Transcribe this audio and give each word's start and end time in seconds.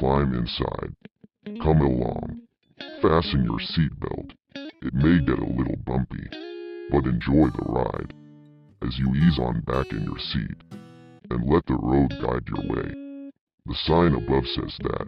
climb 0.00 0.32
inside. 0.32 0.94
Come 1.62 1.82
along. 1.82 2.40
Fasten 3.02 3.44
your 3.44 3.60
seatbelt. 3.60 4.30
It 4.54 4.94
may 4.94 5.20
get 5.20 5.38
a 5.38 5.44
little 5.44 5.76
bumpy, 5.84 6.26
but 6.90 7.04
enjoy 7.04 7.48
the 7.50 7.66
ride 7.66 8.14
as 8.82 8.98
you 8.98 9.12
ease 9.14 9.38
on 9.38 9.60
back 9.66 9.92
in 9.92 10.04
your 10.04 10.18
seat 10.18 10.56
and 11.30 11.52
let 11.52 11.66
the 11.66 11.74
road 11.74 12.08
guide 12.22 12.48
your 12.48 12.74
way. 12.74 13.30
The 13.66 13.74
sign 13.84 14.14
above 14.14 14.44
says 14.54 14.74
that 14.84 15.06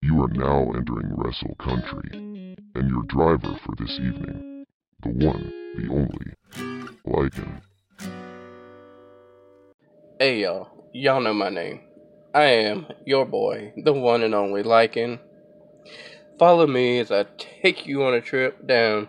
you 0.00 0.22
are 0.22 0.28
now 0.28 0.72
entering 0.72 1.12
Wrestle 1.16 1.54
Country, 1.60 2.08
and 2.14 2.88
your 2.88 3.02
driver 3.08 3.58
for 3.66 3.74
this 3.76 3.92
evening, 3.92 4.64
the 5.02 5.10
one, 5.10 5.52
the 5.76 5.92
only, 5.92 6.32
Lycan. 7.06 7.60
Hey 10.18 10.40
y'all, 10.40 10.88
y'all 10.94 11.20
know 11.20 11.34
my 11.34 11.50
name. 11.50 11.80
I 12.34 12.46
am 12.46 12.88
your 13.06 13.24
boy, 13.24 13.74
the 13.76 13.92
one 13.92 14.24
and 14.24 14.34
only 14.34 14.64
Lycan. 14.64 15.20
Follow 16.36 16.66
me 16.66 16.98
as 16.98 17.12
I 17.12 17.26
take 17.38 17.86
you 17.86 18.02
on 18.02 18.12
a 18.12 18.20
trip 18.20 18.66
down 18.66 19.08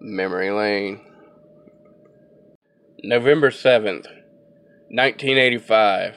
memory 0.00 0.50
lane. 0.50 1.02
November 3.02 3.50
7th, 3.50 4.06
1985. 4.88 6.14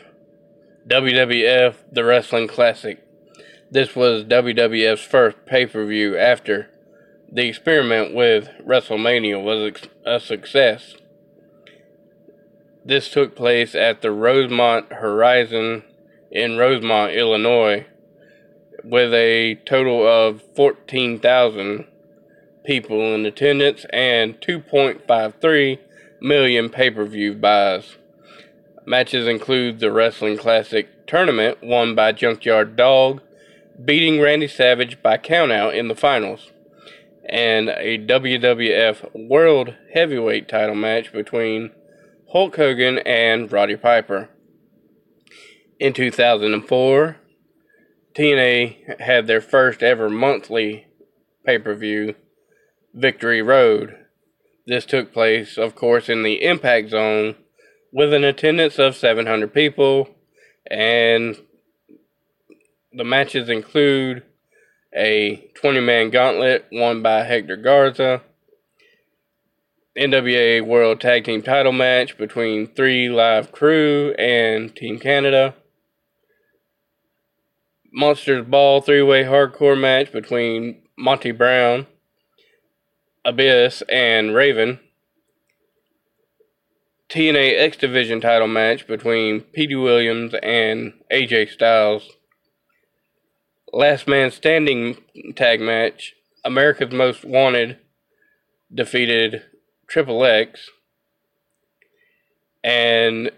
WWF 0.88 1.76
The 1.92 2.06
Wrestling 2.06 2.48
Classic. 2.48 3.04
This 3.70 3.94
was 3.94 4.24
WWF's 4.24 5.02
first 5.02 5.46
pay 5.46 5.66
per 5.66 5.86
view 5.86 6.18
after 6.18 6.70
the 7.30 7.50
experiment 7.50 8.16
with 8.16 8.48
WrestleMania 8.66 9.44
was 9.44 9.90
a 10.06 10.22
success. 10.22 10.96
This 12.86 13.12
took 13.12 13.36
place 13.36 13.76
at 13.76 14.02
the 14.02 14.12
Rosemont 14.12 14.94
Horizon 14.94 15.84
in 16.32 16.58
Rosemont, 16.58 17.14
Illinois, 17.14 17.86
with 18.84 19.14
a 19.14 19.56
total 19.66 20.06
of 20.08 20.42
14,000 20.56 21.86
people 22.64 23.14
in 23.14 23.26
attendance 23.26 23.86
and 23.92 24.40
2.53 24.42 25.80
million 26.22 26.70
pay 26.70 26.90
per 26.92 27.06
view 27.06 27.34
buys. 27.34 27.98
Matches 28.86 29.28
include 29.28 29.80
the 29.80 29.92
Wrestling 29.92 30.38
Classic 30.38 30.88
tournament 31.06 31.60
won 31.62 31.96
by 31.96 32.12
Junkyard 32.12 32.76
Dog, 32.76 33.22
beating 33.84 34.20
Randy 34.20 34.48
Savage 34.48 35.02
by 35.02 35.18
countout 35.18 35.74
in 35.76 35.88
the 35.88 35.96
finals, 35.96 36.52
and 37.26 37.70
a 37.70 37.98
WWF 37.98 39.28
World 39.28 39.76
Heavyweight 39.94 40.48
title 40.48 40.76
match 40.76 41.12
between 41.12 41.72
Hulk 42.32 42.56
Hogan 42.56 43.00
and 43.00 43.52
Roddy 43.52 43.76
Piper. 43.76 44.30
In 45.80 45.94
2004, 45.94 47.16
TNA 48.14 49.00
had 49.00 49.28
their 49.28 49.40
first 49.40 49.82
ever 49.82 50.10
monthly 50.10 50.88
pay 51.46 51.58
per 51.58 51.74
view, 51.74 52.16
Victory 52.94 53.42
Road. 53.42 53.96
This 54.68 54.86
took 54.86 55.14
place, 55.14 55.58
of 55.58 55.76
course, 55.76 56.10
in 56.10 56.24
the 56.24 56.44
Impact 56.44 56.90
Zone 56.90 57.36
with 57.94 58.14
an 58.14 58.26
attendance 58.26 58.78
of 58.78 58.98
700 58.98 59.54
people, 59.54 60.10
and 60.70 61.38
the 62.92 63.06
matches 63.06 63.48
include 63.48 64.24
a 64.94 65.50
20 65.62 65.80
man 65.80 66.10
gauntlet 66.10 66.66
won 66.74 67.02
by 67.02 67.24
Hector 67.24 67.56
Garza, 67.56 68.22
NWA 69.98 70.62
World 70.62 71.00
Tag 71.00 71.24
Team 71.24 71.42
title 71.42 71.72
match 71.72 72.18
between 72.18 72.68
3Live 72.68 73.54
Kru 73.54 74.14
and 74.20 74.76
Team 74.76 75.00
Canada, 75.00 75.56
Monsters 77.92 78.46
Ball 78.46 78.82
three 78.82 79.02
way 79.02 79.24
hardcore 79.24 79.80
match 79.80 80.12
between 80.12 80.82
Monty 80.98 81.32
Brown, 81.32 81.88
Abyss, 83.26 83.84
and 83.90 84.36
Raven. 84.36 84.80
TNA 87.10 87.60
X 87.60 87.78
Division 87.78 88.22
title 88.22 88.48
match 88.48 88.86
between 88.86 89.42
Petey 89.42 89.76
Williams 89.76 90.36
and 90.44 90.94
AJ 91.12 91.50
Styles. 91.50 92.12
Last 93.74 94.08
Man 94.08 94.30
Standing 94.30 94.98
tag 95.36 95.60
match. 95.60 96.16
America's 96.46 96.94
Most 96.94 97.26
Wanted 97.26 97.78
defeated 98.74 99.44
Triple 99.88 100.24
X. 100.24 100.70
And 102.64 103.32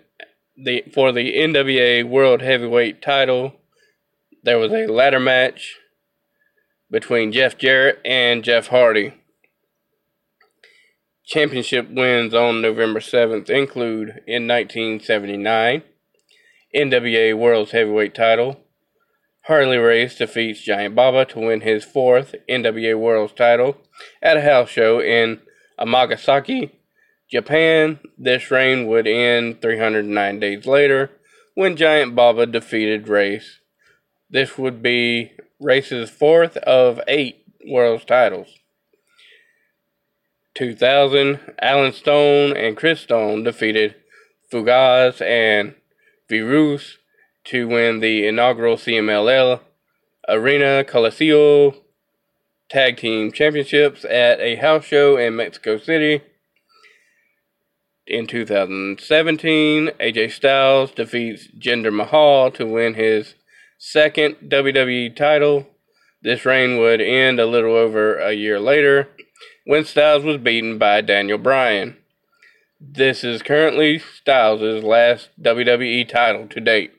the 0.57 0.83
for 0.93 1.13
the 1.13 1.33
NWA 1.33 2.03
World 2.03 2.41
Heavyweight 2.41 3.01
title, 3.01 3.60
there 4.43 4.57
was 4.57 4.71
a 4.71 4.87
ladder 4.87 5.19
match 5.19 5.77
between 6.89 7.31
Jeff 7.31 7.57
Jarrett 7.57 7.99
and 8.03 8.43
Jeff 8.43 8.67
Hardy. 8.67 9.13
Championship 11.25 11.89
wins 11.89 12.33
on 12.33 12.61
November 12.61 12.99
7th 12.99 13.49
include 13.49 14.21
in 14.27 14.47
1979 14.47 15.83
NWA 16.75 17.37
World's 17.37 17.71
Heavyweight 17.71 18.13
title. 18.13 18.59
Harley 19.45 19.77
Race 19.77 20.17
defeats 20.17 20.61
Giant 20.61 20.93
Baba 20.95 21.25
to 21.25 21.39
win 21.39 21.61
his 21.61 21.83
fourth 21.83 22.35
NWA 22.49 22.97
World's 22.97 23.33
title 23.33 23.77
at 24.21 24.37
a 24.37 24.41
house 24.41 24.69
show 24.69 25.01
in 25.01 25.39
Amagasaki, 25.79 26.79
Japan. 27.29 27.99
This 28.17 28.51
reign 28.51 28.87
would 28.87 29.07
end 29.07 29.61
309 29.61 30.39
days 30.39 30.65
later 30.65 31.11
when 31.55 31.77
Giant 31.77 32.15
Baba 32.15 32.45
defeated 32.45 33.07
Race. 33.07 33.60
This 34.31 34.57
would 34.57 34.81
be 34.81 35.33
Race's 35.59 36.09
fourth 36.09 36.55
of 36.57 37.01
eight 37.07 37.45
World's 37.67 38.05
titles. 38.05 38.47
2000, 40.55 41.39
Alan 41.61 41.91
Stone 41.91 42.55
and 42.55 42.77
Chris 42.77 43.01
Stone 43.01 43.43
defeated 43.43 43.95
Fugaz 44.51 45.21
and 45.21 45.75
Virus 46.29 46.97
to 47.45 47.67
win 47.67 47.99
the 47.99 48.25
inaugural 48.25 48.77
CMLL 48.77 49.59
Arena 50.29 50.85
Coliseo 50.87 51.75
Tag 52.69 52.97
Team 52.97 53.33
Championships 53.33 54.05
at 54.05 54.39
a 54.39 54.55
house 54.55 54.85
show 54.85 55.17
in 55.17 55.35
Mexico 55.35 55.77
City. 55.77 56.21
In 58.07 58.27
2017, 58.27 59.87
AJ 59.99 60.31
Styles 60.31 60.91
defeats 60.91 61.47
Jinder 61.57 61.93
Mahal 61.93 62.51
to 62.51 62.65
win 62.65 62.93
his 62.93 63.35
second 63.83 64.35
WWE 64.47 65.15
title. 65.15 65.67
This 66.21 66.45
reign 66.45 66.77
would 66.77 67.01
end 67.01 67.39
a 67.39 67.47
little 67.47 67.75
over 67.75 68.15
a 68.15 68.31
year 68.31 68.59
later 68.59 69.09
when 69.65 69.85
Styles 69.85 70.23
was 70.23 70.37
beaten 70.37 70.77
by 70.77 71.01
Daniel 71.01 71.39
Bryan. 71.39 71.97
This 72.79 73.23
is 73.23 73.41
currently 73.41 73.97
Styles' 73.97 74.83
last 74.83 75.29
WWE 75.41 76.07
title 76.07 76.47
to 76.49 76.61
date. 76.61 76.91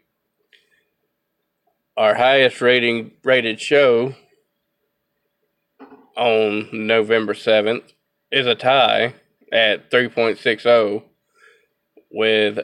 Our 1.96 2.16
highest 2.16 2.60
rating 2.60 3.12
rated 3.22 3.60
show 3.60 4.16
on 6.16 6.68
November 6.72 7.34
7th 7.34 7.92
is 8.32 8.48
a 8.48 8.56
tie 8.56 9.14
at 9.52 9.88
3.60 9.88 11.04
with 12.10 12.58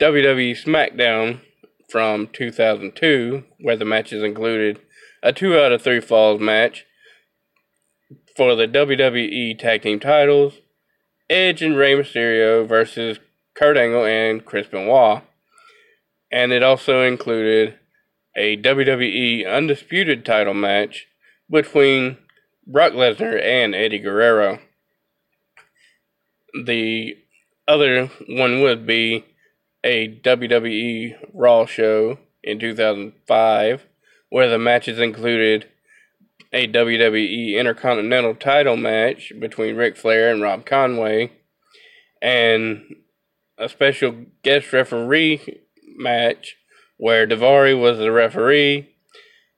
WWE 0.00 0.64
SmackDown 0.64 1.42
from 1.90 2.28
2002, 2.32 3.44
where 3.58 3.76
the 3.76 3.84
matches 3.84 4.22
included 4.22 4.80
a 5.22 5.32
2 5.32 5.58
out 5.58 5.72
of 5.72 5.82
3 5.82 6.00
falls 6.00 6.40
match 6.40 6.86
for 8.36 8.54
the 8.54 8.66
WWE 8.66 9.58
Tag 9.58 9.82
Team 9.82 10.00
titles, 10.00 10.54
Edge 11.28 11.62
and 11.62 11.76
Rey 11.76 11.94
Mysterio 11.94 12.66
versus 12.66 13.18
Kurt 13.54 13.76
Angle 13.76 14.04
and 14.04 14.44
Chris 14.44 14.66
Benoit. 14.66 15.22
And 16.32 16.52
it 16.52 16.62
also 16.62 17.02
included 17.02 17.78
a 18.36 18.56
WWE 18.56 19.46
Undisputed 19.46 20.24
title 20.24 20.54
match 20.54 21.06
between 21.50 22.16
Brock 22.66 22.92
Lesnar 22.92 23.42
and 23.42 23.74
Eddie 23.74 23.98
Guerrero. 23.98 24.60
The 26.64 27.16
other 27.66 28.06
one 28.28 28.60
would 28.62 28.86
be 28.86 29.24
a 29.82 30.08
WWE 30.08 31.14
Raw 31.32 31.66
show 31.66 32.18
in 32.42 32.58
2005, 32.58 33.86
where 34.28 34.48
the 34.48 34.58
matches 34.58 34.98
included 34.98 35.68
a 36.52 36.66
WWE 36.66 37.56
Intercontinental 37.56 38.34
title 38.34 38.76
match 38.76 39.32
between 39.38 39.76
Ric 39.76 39.96
Flair 39.96 40.32
and 40.32 40.42
Rob 40.42 40.66
Conway, 40.66 41.32
and 42.20 42.96
a 43.56 43.68
special 43.68 44.26
guest 44.42 44.72
referee 44.72 45.60
match 45.96 46.56
where 46.96 47.26
Daivari 47.26 47.78
was 47.80 47.98
the 47.98 48.10
referee 48.10 48.88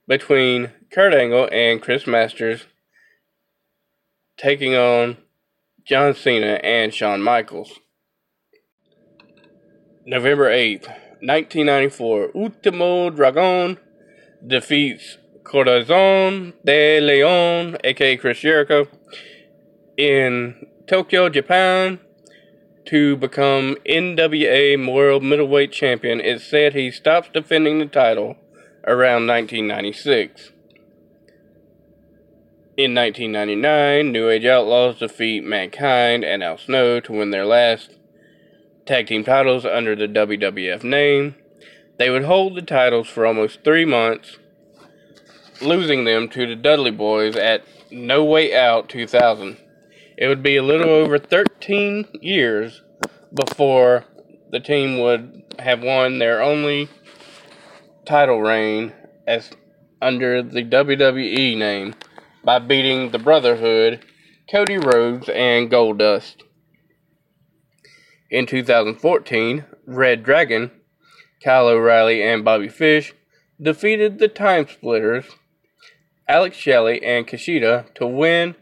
between 0.06 0.70
Kurt 0.92 1.14
Angle 1.14 1.48
and 1.50 1.80
Chris 1.80 2.06
Masters, 2.06 2.66
taking 4.36 4.74
on 4.74 5.16
John 5.84 6.14
Cena 6.14 6.60
and 6.62 6.92
Shawn 6.92 7.22
Michaels. 7.22 7.80
November 10.04 10.50
8th, 10.50 10.88
1994, 11.20 12.31
Ultimo 12.34 13.08
Dragon 13.10 13.78
defeats 14.44 15.19
Corazon 15.44 16.54
de 16.64 17.00
Leon, 17.00 17.76
aka 17.84 18.16
Chris 18.16 18.40
Jericho, 18.40 18.88
in 19.96 20.66
Tokyo, 20.88 21.28
Japan, 21.28 22.00
to 22.87 23.16
become 23.16 23.76
NWA 23.88 24.93
World 24.93 25.22
Middleweight 25.22 25.70
Champion. 25.70 26.20
It's 26.20 26.44
said 26.44 26.75
he 26.75 26.90
stops 26.90 27.28
defending 27.32 27.78
the 27.78 27.87
title 27.87 28.34
around 28.84 29.28
1996. 29.28 30.50
In 32.76 32.93
1999, 32.93 34.10
New 34.10 34.28
Age 34.28 34.46
Outlaws 34.46 34.98
defeat 34.98 35.44
Mankind 35.44 36.25
and 36.25 36.43
Al 36.43 36.58
Snow 36.58 36.98
to 36.98 37.12
win 37.12 37.31
their 37.31 37.46
last 37.46 37.93
tag 38.87 39.06
team 39.06 39.25
titles 39.25 39.64
under 39.64 39.94
the 39.94 40.08
WWF 40.08 40.82
name. 40.82 41.34
They 41.99 42.11
would 42.11 42.25
hold 42.25 42.56
the 42.56 42.62
titles 42.62 43.08
for 43.08 43.26
almost 43.26 43.62
three 43.64 43.84
months, 43.84 44.38
losing 45.61 46.05
them 46.05 46.29
to 46.31 46.46
the 46.46 46.56
Dudley 46.56 46.90
Boys 46.90 47.37
at 47.37 47.64
No 47.90 48.25
Way 48.25 48.55
Out 48.55 48.88
2000. 48.88 49.56
It 50.17 50.29
would 50.29 50.43
be 50.43 50.56
a 50.56 50.62
little 50.62 50.90
over 50.90 51.19
13 51.19 52.06
years 52.20 52.82
before 53.34 54.05
the 54.50 54.61
team 54.61 54.99
would 54.99 55.43
have 55.58 55.82
won 55.82 56.19
their 56.19 56.43
only 56.43 56.88
title 58.05 58.40
reign 58.40 58.93
as 59.26 59.50
under 60.00 60.43
the 60.43 60.64
WWE 60.64 61.56
name 61.56 61.94
by 62.44 62.58
beating 62.58 63.11
the 63.11 63.19
Brotherhood, 63.19 64.05
Cody 64.50 64.76
Rhodes, 64.76 65.29
and 65.29 65.70
Goldust. 65.70 66.37
In 68.32 68.46
2014, 68.46 69.67
Red 69.84 70.23
Dragon, 70.23 70.70
Kyle 71.44 71.69
O'Reilly, 71.69 72.23
and 72.23 72.43
Bobby 72.43 72.70
Fish 72.70 73.12
defeated 73.61 74.19
the 74.19 74.26
Time 74.26 74.67
Splitters, 74.67 75.26
Alex 76.26 76.56
Shelley, 76.56 77.05
and 77.05 77.29
Kushida 77.29 77.93
to 77.93 78.06
win 78.06 78.55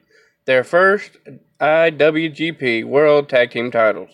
their 0.44 0.64
first 0.64 1.18
IWGP 1.60 2.84
World 2.84 3.28
Tag 3.28 3.52
Team 3.52 3.70
titles. 3.70 4.10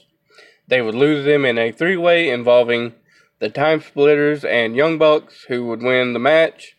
They 0.69 0.83
would 0.83 0.95
lose 0.95 1.25
them 1.25 1.47
in 1.47 1.57
a 1.57 1.73
three 1.73 1.97
way 1.97 2.29
involving 2.29 2.93
the 3.39 3.49
Time 3.49 3.81
Splitters 3.81 4.45
and 4.45 4.77
Young 4.77 4.99
Bucks, 4.99 5.47
who 5.49 5.65
would 5.69 5.83
win 5.83 6.13
the 6.13 6.19
match 6.19 6.77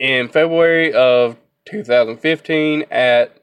in 0.00 0.28
February 0.28 0.92
of 0.92 1.36
2015 1.66 2.86
at 2.90 3.40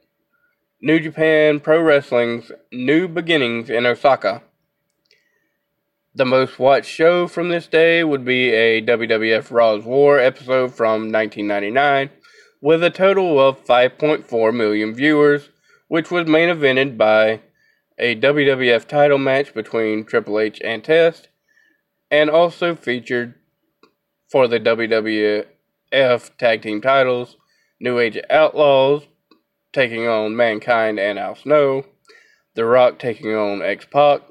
New 0.84 1.00
Japan 1.00 1.60
Pro 1.60 1.80
Wrestling's 1.80 2.52
New 2.70 3.08
Beginnings 3.08 3.70
in 3.70 3.86
Osaka. 3.86 4.42
The 6.14 6.26
most 6.26 6.58
watched 6.58 6.90
show 6.90 7.26
from 7.26 7.48
this 7.48 7.66
day 7.66 8.04
would 8.04 8.22
be 8.22 8.50
a 8.50 8.82
WWF 8.82 9.50
Raw's 9.50 9.86
War 9.86 10.18
episode 10.18 10.74
from 10.74 11.10
1999 11.10 12.10
with 12.60 12.84
a 12.84 12.90
total 12.90 13.40
of 13.40 13.64
5.4 13.64 14.54
million 14.54 14.94
viewers, 14.94 15.48
which 15.88 16.10
was 16.10 16.26
main 16.26 16.50
evented 16.50 16.98
by 16.98 17.40
a 17.98 18.14
WWF 18.16 18.86
title 18.86 19.16
match 19.16 19.54
between 19.54 20.04
Triple 20.04 20.38
H 20.38 20.60
and 20.62 20.84
Test, 20.84 21.30
and 22.10 22.28
also 22.28 22.74
featured 22.74 23.36
for 24.30 24.46
the 24.46 24.60
WWF 24.60 26.36
Tag 26.36 26.60
Team 26.60 26.82
titles 26.82 27.38
New 27.80 27.98
Age 27.98 28.20
Outlaws 28.28 29.04
taking 29.74 30.06
on 30.06 30.36
Mankind 30.36 30.98
and 30.98 31.18
Al 31.18 31.34
Snow, 31.34 31.84
The 32.54 32.64
Rock 32.64 32.98
taking 32.98 33.34
on 33.34 33.60
X 33.60 33.84
Pac, 33.84 34.22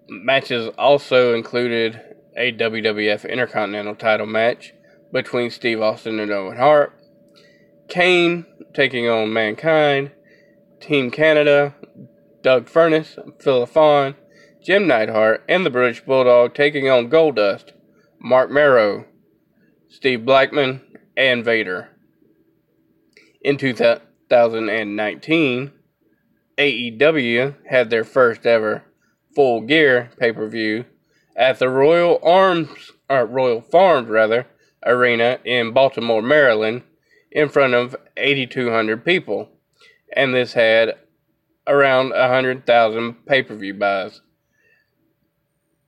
Matches 0.09 0.71
also 0.75 1.35
included 1.35 2.01
a 2.35 2.51
WWF 2.53 3.29
Intercontinental 3.29 3.93
title 3.93 4.25
match 4.25 4.73
between 5.11 5.51
Steve 5.51 5.79
Austin 5.79 6.19
and 6.19 6.31
Owen 6.31 6.57
Hart, 6.57 6.99
Kane 7.87 8.47
taking 8.73 9.07
on 9.07 9.31
Mankind, 9.31 10.09
Team 10.79 11.11
Canada, 11.11 11.75
Doug 12.41 12.67
Furnas, 12.67 13.15
Phil 13.41 13.65
LaFon, 13.65 14.15
Jim 14.63 14.87
Neidhart, 14.87 15.43
and 15.47 15.65
the 15.65 15.69
British 15.69 16.01
Bulldog 16.01 16.53
taking 16.53 16.89
on 16.89 17.09
Goldust, 17.09 17.71
Mark 18.19 18.51
Mero, 18.51 19.05
Steve 19.89 20.25
Blackman, 20.25 20.81
and 21.15 21.43
Vader. 21.43 21.89
In 23.41 23.57
2019, 23.57 25.71
AEW 26.57 27.55
had 27.69 27.89
their 27.89 28.03
first 28.03 28.45
ever 28.45 28.83
full 29.33 29.61
gear 29.61 30.11
pay 30.19 30.33
per 30.33 30.47
view 30.47 30.85
at 31.35 31.59
the 31.59 31.69
Royal 31.69 32.19
Arms, 32.21 32.91
or 33.09 33.25
Royal 33.25 33.61
Farms 33.61 34.09
rather, 34.09 34.45
arena 34.85 35.39
in 35.45 35.71
Baltimore, 35.71 36.21
Maryland, 36.21 36.83
in 37.31 37.47
front 37.47 37.73
of 37.73 37.95
8,200 38.17 39.05
people, 39.05 39.49
and 40.15 40.33
this 40.33 40.53
had 40.53 40.95
around 41.69 42.09
100,000 42.09 43.25
pay 43.25 43.43
per 43.43 43.55
view 43.55 43.75
buys. 43.75 44.21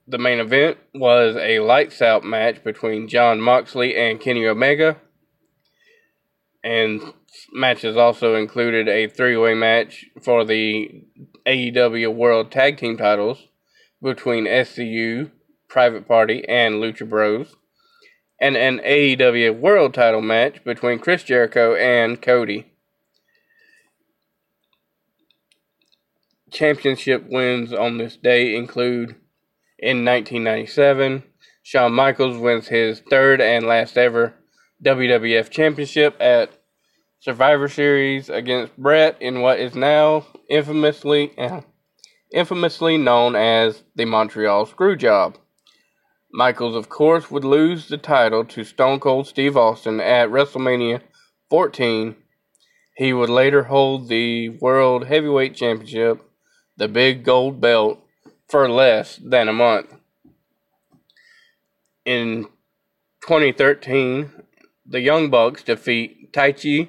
The 0.06 0.18
main 0.18 0.40
event 0.40 0.78
was 0.94 1.36
a 1.36 1.60
lights 1.60 2.00
out 2.00 2.24
match 2.24 2.64
between 2.64 3.08
Jon 3.08 3.40
Moxley 3.40 3.96
and 3.96 4.20
Kenny 4.20 4.46
Omega, 4.46 4.96
and 6.64 7.00
matches 7.52 7.96
also 7.96 8.34
included 8.34 8.88
a 8.88 9.08
three 9.08 9.36
way 9.36 9.54
match 9.54 10.06
for 10.22 10.44
the 10.44 11.04
AEW 11.46 12.14
World 12.14 12.50
Tag 12.50 12.78
Team 12.78 12.96
titles 12.96 13.48
between 14.02 14.46
SCU, 14.46 15.30
Private 15.68 16.06
Party, 16.06 16.44
and 16.48 16.76
Lucha 16.76 17.08
Bros, 17.08 17.56
and 18.40 18.56
an 18.56 18.80
AEW 18.80 19.58
World 19.58 19.94
title 19.94 20.20
match 20.20 20.62
between 20.64 20.98
Chris 20.98 21.22
Jericho 21.22 21.74
and 21.74 22.20
Cody. 22.20 22.71
Championship 26.52 27.24
wins 27.28 27.72
on 27.72 27.98
this 27.98 28.16
day 28.16 28.54
include 28.54 29.16
in 29.78 30.04
1997, 30.04 31.24
Shawn 31.62 31.92
Michaels 31.92 32.38
wins 32.38 32.68
his 32.68 33.00
third 33.00 33.40
and 33.40 33.66
last 33.66 33.96
ever 33.96 34.34
WWF 34.84 35.50
Championship 35.50 36.16
at 36.20 36.50
Survivor 37.20 37.68
Series 37.68 38.28
against 38.28 38.76
Bret 38.76 39.16
in 39.20 39.40
what 39.40 39.60
is 39.60 39.74
now 39.74 40.26
infamously 40.48 41.36
uh, 41.38 41.62
infamously 42.32 42.96
known 42.96 43.36
as 43.36 43.82
the 43.94 44.04
Montreal 44.04 44.66
Screwjob. 44.66 45.36
Michaels, 46.32 46.74
of 46.74 46.88
course, 46.88 47.30
would 47.30 47.44
lose 47.44 47.88
the 47.88 47.98
title 47.98 48.44
to 48.46 48.64
Stone 48.64 49.00
Cold 49.00 49.26
Steve 49.26 49.56
Austin 49.56 50.00
at 50.00 50.30
WrestleMania 50.30 51.02
14. 51.50 52.16
He 52.96 53.12
would 53.12 53.30
later 53.30 53.64
hold 53.64 54.08
the 54.08 54.48
World 54.48 55.06
Heavyweight 55.06 55.54
Championship, 55.54 56.22
the 56.82 56.88
big 56.88 57.22
gold 57.22 57.60
belt, 57.60 58.04
for 58.48 58.68
less 58.68 59.14
than 59.22 59.48
a 59.48 59.52
month. 59.52 59.94
In 62.04 62.48
2013, 63.20 64.32
the 64.84 64.98
Young 64.98 65.30
Bucks 65.30 65.62
defeat 65.62 66.32
Taichi 66.32 66.88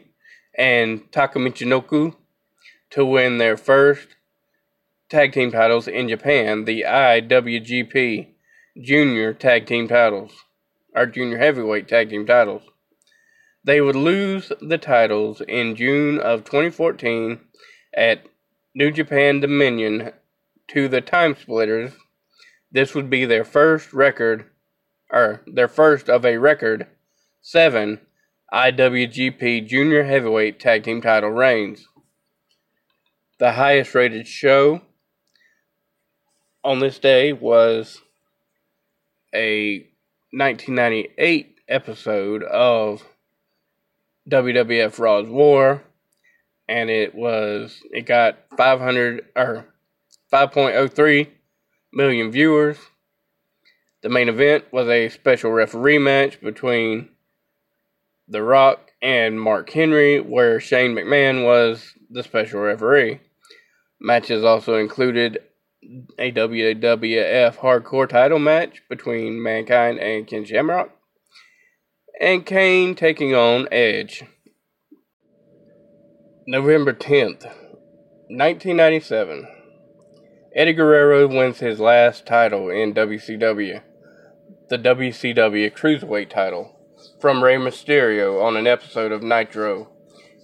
and 0.57 1.11
Taka 1.11 1.37
Michinoku 1.37 2.15
to 2.89 3.05
win 3.05 3.37
their 3.37 3.55
first 3.55 4.07
tag 5.09 5.31
team 5.31 5.51
titles 5.51 5.87
in 5.87 6.09
Japan, 6.09 6.65
the 6.65 6.85
IWGP 6.87 8.29
Junior 8.81 9.31
Tag 9.31 9.67
Team 9.67 9.87
titles, 9.87 10.31
or 10.95 11.05
Junior 11.05 11.37
Heavyweight 11.37 11.87
Tag 11.87 12.09
Team 12.09 12.25
titles. 12.25 12.63
They 13.63 13.79
would 13.79 13.95
lose 13.95 14.51
the 14.59 14.79
titles 14.79 15.39
in 15.47 15.75
June 15.75 16.17
of 16.17 16.45
2014 16.45 17.39
at 17.95 18.23
New 18.75 18.89
Japan 18.91 19.39
Dominion 19.39 20.13
to 20.69 20.87
the 20.87 21.01
Time 21.01 21.35
Splitters. 21.35 21.93
This 22.71 22.95
would 22.95 23.07
be 23.07 23.23
their 23.23 23.43
first 23.43 23.93
record, 23.93 24.49
or 25.11 25.41
their 25.45 25.67
first 25.67 26.09
of 26.09 26.25
a 26.25 26.37
record, 26.37 26.87
seven 27.39 28.01
IWGP 28.51 29.67
Junior 29.67 30.03
Heavyweight 30.03 30.59
Tag 30.59 30.83
Team 30.83 31.01
title 31.01 31.29
reigns. 31.29 31.87
the 33.37 33.53
highest 33.53 33.93
rated 33.93 34.27
show 34.27 34.81
on 36.63 36.79
this 36.79 36.97
day 36.97 37.33
was 37.33 38.01
a 39.35 39.79
1998 40.31 41.59
episode 41.67 42.41
of 42.43 43.03
WWF 44.29 44.97
Raw's 44.97 45.27
War, 45.27 45.83
and 46.67 46.89
it 46.89 47.13
was 47.15 47.81
it 47.91 48.05
got 48.05 48.37
500 48.57 49.25
or 49.35 49.65
5.03 50.31 51.27
million 51.91 52.31
viewers. 52.31 52.77
The 54.01 54.09
main 54.09 54.27
event 54.27 54.65
was 54.71 54.87
a 54.87 55.09
special 55.09 55.51
referee 55.51 55.99
match 55.99 56.41
between 56.41 57.09
The 58.27 58.43
Rock 58.43 58.91
and 59.01 59.39
Mark 59.39 59.69
Henry, 59.69 60.19
where 60.19 60.59
Shane 60.59 60.95
McMahon 60.95 61.45
was 61.45 61.93
the 62.09 62.23
special 62.23 62.61
referee. 62.61 63.19
Matches 63.99 64.43
also 64.43 64.75
included 64.75 65.39
a 66.17 66.31
WWF 66.31 67.57
Hardcore 67.57 68.07
title 68.07 68.39
match 68.39 68.81
between 68.89 69.41
Mankind 69.41 69.99
and 69.99 70.27
Ken 70.27 70.45
Shamrock, 70.45 70.89
and 72.19 72.45
Kane 72.45 72.95
taking 72.95 73.35
on 73.35 73.67
Edge. 73.71 74.23
November 76.45 76.91
10th, 76.91 77.45
1997. 78.27 79.47
Eddie 80.53 80.73
Guerrero 80.73 81.25
wins 81.25 81.59
his 81.59 81.79
last 81.79 82.25
title 82.25 82.69
in 82.69 82.93
WCW, 82.93 83.81
the 84.67 84.77
WCW 84.77 85.71
Cruiserweight 85.71 86.29
title, 86.29 86.77
from 87.21 87.41
Rey 87.41 87.55
Mysterio 87.55 88.43
on 88.43 88.57
an 88.57 88.67
episode 88.67 89.13
of 89.13 89.23
Nitro. 89.23 89.89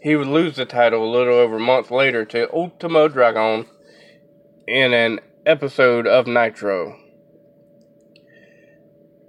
He 0.01 0.15
would 0.15 0.27
lose 0.27 0.55
the 0.55 0.65
title 0.65 1.03
a 1.03 1.11
little 1.11 1.33
over 1.33 1.57
a 1.57 1.59
month 1.59 1.91
later 1.91 2.23
to 2.27 2.49
Ultimo 2.53 3.09
Dragon 3.09 3.65
in 4.65 4.93
an 4.93 5.19
episode 5.45 6.07
of 6.07 6.27
Nitro. 6.27 6.97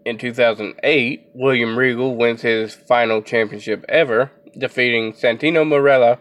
In 0.04 0.18
2008, 0.18 1.30
William 1.34 1.76
Regal 1.76 2.14
wins 2.14 2.42
his 2.42 2.74
final 2.76 3.22
championship 3.22 3.84
ever, 3.88 4.30
defeating 4.56 5.14
Santino 5.14 5.66
Marella 5.66 6.20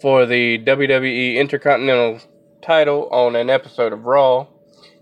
for 0.00 0.24
the 0.24 0.58
WWE 0.58 1.36
Intercontinental 1.36 2.20
title 2.62 3.08
on 3.10 3.36
an 3.36 3.50
episode 3.50 3.92
of 3.92 4.04
Raw. 4.04 4.46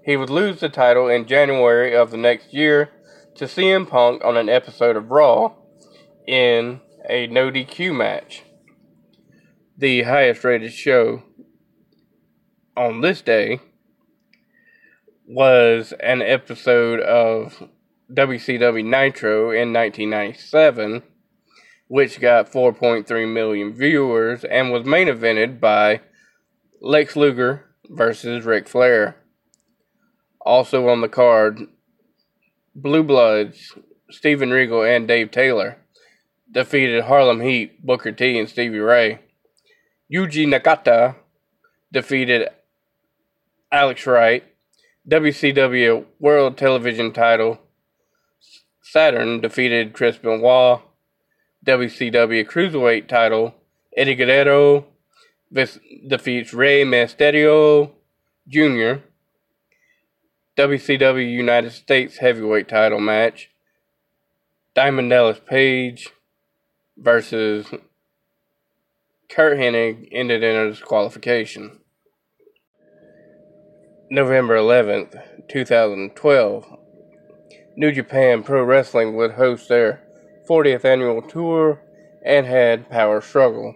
He 0.05 0.17
would 0.17 0.31
lose 0.31 0.61
the 0.61 0.69
title 0.69 1.09
in 1.09 1.27
January 1.27 1.95
of 1.95 2.11
the 2.11 2.17
next 2.17 2.53
year 2.53 2.91
to 3.37 3.45
CM 3.45 3.89
Punk 3.89 4.25
on 4.25 4.37
an 4.37 4.49
episode 4.49 4.97
of 4.97 5.11
Raw 5.11 5.53
in 6.27 6.81
a 7.09 7.29
no 7.29 7.51
DQ 7.51 7.97
match. 7.97 8.43
The 9.77 10.03
highest 10.03 10.43
rated 10.43 10.73
show 10.73 11.23
on 12.77 13.01
this 13.01 13.21
day 13.21 13.61
was 15.27 15.93
an 16.01 16.23
episode 16.23 17.01
of 17.01 17.69
WCW 18.13 18.85
Nitro 18.85 19.51
in 19.51 19.73
1997, 19.73 21.03
which 21.89 22.21
got 22.21 22.51
4.3 22.51 23.33
million 23.33 23.73
viewers 23.73 24.45
and 24.45 24.71
was 24.71 24.85
main 24.87 25.09
evented 25.09 25.59
by 25.59 26.01
Lex 26.81 27.17
Luger 27.17 27.65
versus 27.89 28.45
Ric 28.45 28.69
Flair. 28.69 29.17
Also 30.41 30.89
on 30.89 31.01
the 31.01 31.09
card, 31.09 31.61
Blue 32.75 33.03
Bloods, 33.03 33.75
Steven 34.11 34.51
Regal 34.51 34.85
and 34.85 35.09
Dave 35.09 35.31
Taylor 35.31 35.79
defeated 36.51 37.05
Harlem 37.05 37.41
Heat, 37.41 37.85
Booker 37.85 38.13
T, 38.13 38.39
and 38.39 38.49
Stevie 38.49 38.79
Ray. 38.79 39.21
Yuji 40.13 40.47
Nagata 40.47 41.17
defeated 41.93 42.49
Alex 43.71 44.07
Wright 44.07 44.45
WCW 45.09 46.05
World 46.19 46.59
Television 46.59 47.13
title, 47.15 47.59
Saturn 48.83 49.41
defeated 49.41 49.95
Chris 49.95 50.19
Benoit. 50.19 50.83
WCW 51.69 52.47
Cruiserweight 52.47 53.09
title, 53.09 53.55
Eddie 53.95 54.15
Guerrero 54.15 54.87
defeats 55.53 56.55
Rey 56.55 56.83
Mysterio 56.83 57.91
Jr. 58.49 59.03
WCW 60.57 61.31
United 61.31 61.73
States 61.73 62.17
Heavyweight 62.17 62.69
title 62.71 63.01
match, 63.01 63.51
Diamond 64.75 65.11
Dallas 65.11 65.43
Page 65.45 66.09
versus 66.97 67.67
Curt 69.29 69.59
Hennig 69.59 70.09
ended 70.11 70.43
in 70.43 70.57
a 70.57 70.71
disqualification. 70.71 71.81
November 74.11 74.57
11th, 74.57 75.23
2012, 75.51 76.65
New 77.77 77.93
Japan 77.93 78.43
Pro 78.43 78.65
Wrestling 78.65 79.15
would 79.17 79.33
host 79.33 79.69
their 79.69 80.08
40th 80.49 80.85
annual 80.85 81.21
tour 81.23 81.83
and 82.25 82.47
had 82.47 82.89
Power 82.89 83.21
Struggle. 83.21 83.75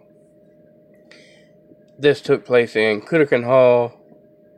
This 1.99 2.21
took 2.21 2.45
place 2.45 2.75
in 2.75 3.03
Kodokan 3.03 3.45
Hall 3.45 4.01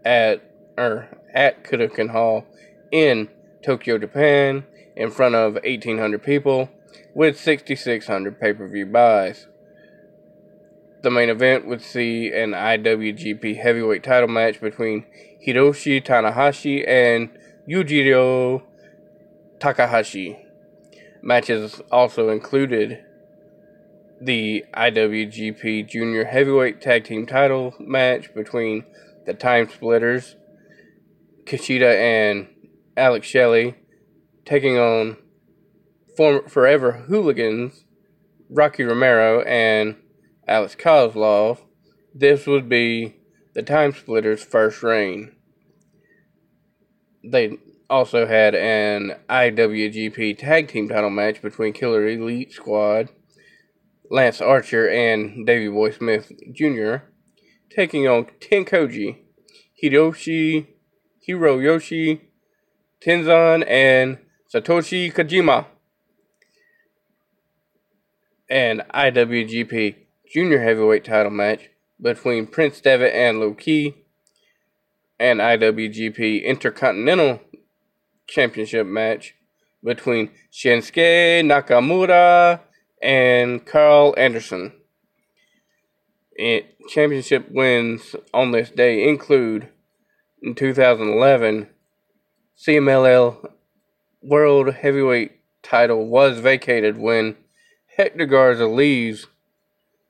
at 0.04 0.40
or 0.78 1.08
at 1.34 1.64
Kodokan 1.64 2.10
Hall 2.10 2.46
in 2.90 3.28
Tokyo, 3.64 3.98
Japan, 3.98 4.64
in 4.96 5.10
front 5.10 5.34
of 5.34 5.54
1,800 5.54 6.22
people 6.22 6.68
with 7.14 7.38
6,600 7.38 8.40
pay-per-view 8.40 8.86
buys. 8.86 9.48
The 11.02 11.10
main 11.10 11.28
event 11.28 11.66
would 11.66 11.82
see 11.82 12.32
an 12.32 12.52
IWGP 12.52 13.60
Heavyweight 13.60 14.02
title 14.02 14.28
match 14.28 14.60
between 14.60 15.04
Hiroshi 15.46 16.02
Tanahashi 16.04 16.86
and 16.88 17.30
Yujiro 17.68 18.62
Takahashi. 19.58 20.43
Matches 21.26 21.80
also 21.90 22.28
included 22.28 23.02
the 24.20 24.62
IWGP 24.74 25.88
Junior 25.88 26.26
Heavyweight 26.26 26.82
Tag 26.82 27.04
Team 27.04 27.24
title 27.24 27.74
match 27.80 28.34
between 28.34 28.84
the 29.24 29.32
Time 29.32 29.70
Splitters, 29.70 30.36
Kushida 31.44 31.94
and 31.94 32.48
Alex 32.94 33.26
Shelley, 33.26 33.74
taking 34.44 34.76
on 34.76 35.16
former 36.14 36.46
Forever 36.46 36.92
Hooligans, 37.08 37.86
Rocky 38.50 38.82
Romero, 38.82 39.40
and 39.44 39.96
Alex 40.46 40.76
Koslov. 40.76 41.60
This 42.14 42.46
would 42.46 42.68
be 42.68 43.16
the 43.54 43.62
Time 43.62 43.94
Splitters' 43.94 44.44
first 44.44 44.82
reign. 44.82 45.34
They 47.24 47.56
also 47.88 48.26
had 48.26 48.54
an 48.54 49.16
IWGP 49.28 50.38
Tag 50.38 50.68
Team 50.68 50.88
title 50.88 51.10
match 51.10 51.42
between 51.42 51.72
Killer 51.72 52.06
Elite 52.06 52.52
Squad, 52.52 53.10
Lance 54.10 54.40
Archer, 54.40 54.88
and 54.88 55.46
Davey 55.46 55.68
Boy 55.68 55.90
Smith 55.90 56.32
Jr., 56.52 56.96
taking 57.70 58.06
on 58.08 58.26
Tenkoji, 58.40 59.18
Hiroshi, 59.82 60.66
Hiroyoshi, 61.28 62.20
Tenzan, 63.00 63.68
and 63.68 64.18
Satoshi 64.52 65.12
Kojima. 65.12 65.66
An 68.48 68.82
IWGP 68.94 69.96
Junior 70.32 70.62
Heavyweight 70.62 71.04
title 71.04 71.30
match 71.30 71.70
between 72.00 72.46
Prince 72.46 72.80
Devitt 72.80 73.14
and 73.14 73.40
Low 73.40 73.54
Ki, 73.54 73.94
and 75.18 75.40
IWGP 75.40 76.44
Intercontinental 76.44 77.40
Championship 78.26 78.86
match 78.86 79.34
between 79.82 80.30
Shinsuke 80.52 81.44
Nakamura 81.44 82.60
and 83.02 83.64
Karl 83.66 84.14
Anderson. 84.16 84.72
It, 86.32 86.76
championship 86.88 87.50
wins 87.50 88.16
on 88.32 88.50
this 88.50 88.70
day 88.70 89.08
include 89.08 89.68
in 90.42 90.54
2011 90.54 91.68
CMLL 92.58 93.50
World 94.22 94.74
Heavyweight 94.74 95.32
title 95.62 96.06
was 96.06 96.38
vacated 96.38 96.98
when 96.98 97.36
Hector 97.96 98.26
Garza 98.26 98.66
leaves 98.66 99.26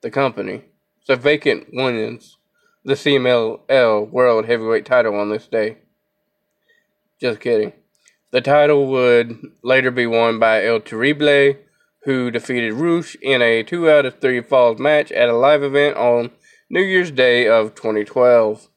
the 0.01 0.11
company. 0.11 0.65
So 1.03 1.17
vacant 1.17 1.69
wins 1.73 2.39
the 2.85 2.95
CMLL 2.95 4.11
World 4.11 4.47
Heavyweight 4.47 4.87
title 4.87 5.17
on 5.17 5.31
this 5.31 5.47
day. 5.47 5.79
Just 7.21 7.41
kidding. 7.41 7.73
The 8.35 8.41
title 8.41 8.89
would 8.89 9.53
later 9.63 9.93
be 9.93 10.09
won 10.09 10.41
by 10.41 10.65
El 10.65 10.81
Terrible, 10.81 11.55
who 12.03 12.33
defeated 12.33 12.73
Rush 12.73 13.17
in 13.23 13.41
a 13.41 13.63
2 13.63 13.89
out 13.89 14.07
of 14.07 14.19
3 14.19 14.41
falls 14.41 14.81
match 14.81 15.13
at 15.13 15.29
a 15.29 15.37
live 15.37 15.63
event 15.63 15.97
on 15.97 16.33
New 16.69 16.83
Year's 16.83 17.13
Day 17.13 17.47
of 17.47 17.77
2012. 17.77 18.69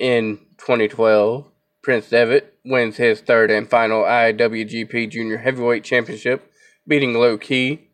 In 0.00 0.38
2012, 0.58 1.46
Prince 1.80 2.10
Devitt 2.10 2.58
wins 2.64 2.96
his 2.96 3.20
third 3.20 3.52
and 3.52 3.70
final 3.70 4.02
IWGP 4.02 5.12
Junior 5.12 5.38
Heavyweight 5.38 5.84
Championship, 5.84 6.50
beating 6.88 7.14
Low 7.14 7.38
Ki. 7.38 7.88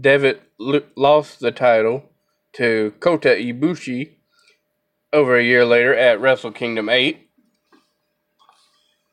Devitt 0.00 0.40
lost 0.96 1.40
the 1.40 1.52
title 1.52 2.08
to 2.54 2.94
Kota 3.00 3.28
Ibushi 3.28 4.12
over 5.12 5.36
a 5.36 5.44
year 5.44 5.66
later 5.66 5.94
at 5.94 6.22
Wrestle 6.22 6.52
Kingdom 6.52 6.88
8. 6.88 7.23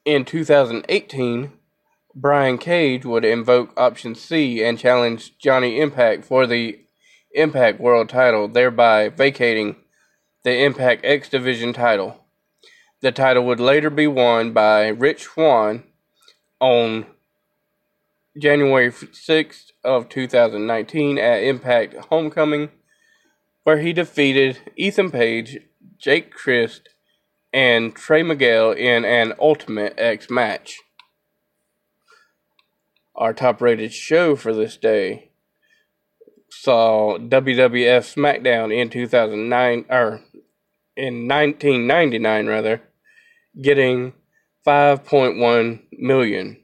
In 0.04 0.26
2018, 0.26 1.52
Brian 2.16 2.58
Cage 2.58 3.06
would 3.06 3.24
invoke 3.24 3.72
Option 3.78 4.16
C 4.16 4.64
and 4.64 4.80
challenge 4.80 5.38
Johnny 5.38 5.80
Impact 5.80 6.26
for 6.26 6.48
the 6.48 6.80
Impact 7.34 7.80
World 7.80 8.10
title, 8.10 8.48
thereby 8.48 9.10
vacating 9.10 9.76
the 10.44 10.64
Impact 10.64 11.06
X 11.06 11.30
Division 11.30 11.72
title. 11.72 12.26
The 13.02 13.12
title 13.12 13.46
would 13.46 13.60
later 13.60 13.92
be 13.92 14.08
won 14.08 14.54
by 14.54 14.88
Rich 14.88 15.24
Swann 15.24 15.84
on 16.60 17.06
January 18.36 18.90
6th 18.92 19.72
of 19.84 20.10
2019 20.10 21.20
at 21.20 21.44
Impact 21.44 21.96
Homecoming, 22.10 22.72
where 23.66 23.78
he 23.78 23.94
defeated 23.94 24.58
Ethan 24.76 25.12
Page, 25.12 25.60
Jake 26.00 26.32
Crist, 26.32 26.90
and 27.54 27.96
Trey 27.96 28.24
Miguel 28.24 28.72
in 28.72 29.06
an 29.06 29.34
Ultimate 29.40 29.94
X 29.98 30.30
match. 30.30 30.80
Our 33.16 33.34
top 33.34 33.62
rated 33.62 33.94
show 33.94 34.36
for 34.36 34.54
this 34.54 34.78
day 34.78 35.32
saw 36.50 37.18
WWF 37.18 38.16
SmackDown 38.16 38.76
in 38.76 38.90
2009 38.90 39.86
or 39.90 40.22
in 40.96 41.28
1999 41.28 42.48
rather 42.48 42.82
getting 43.62 44.14
5.1 44.66 45.82
million 45.92 46.58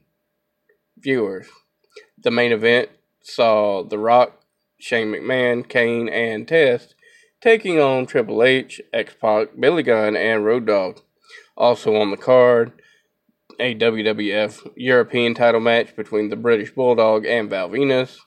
viewers. 0.96 1.48
The 2.16 2.30
main 2.30 2.52
event 2.52 2.90
saw 3.22 3.84
The 3.84 3.98
Rock, 3.98 4.40
Shane 4.78 5.08
McMahon, 5.08 5.68
Kane, 5.68 6.08
and 6.08 6.46
Test 6.46 6.94
taking 7.40 7.80
on 7.80 8.06
Triple 8.06 8.42
H, 8.42 8.80
X 8.92 9.14
Pac, 9.20 9.48
Billy 9.58 9.82
Gunn, 9.82 10.16
and 10.16 10.44
Road 10.44 10.66
Dogg. 10.66 10.98
Also 11.56 11.94
on 11.96 12.10
the 12.10 12.16
card, 12.16 12.72
a 13.58 13.74
WWF 13.74 14.72
European 14.76 15.34
title 15.34 15.60
match 15.60 15.94
between 15.96 16.30
the 16.30 16.36
British 16.36 16.70
Bulldog 16.72 17.26
and 17.26 17.50
Val 17.50 17.68
Venis, 17.68 18.18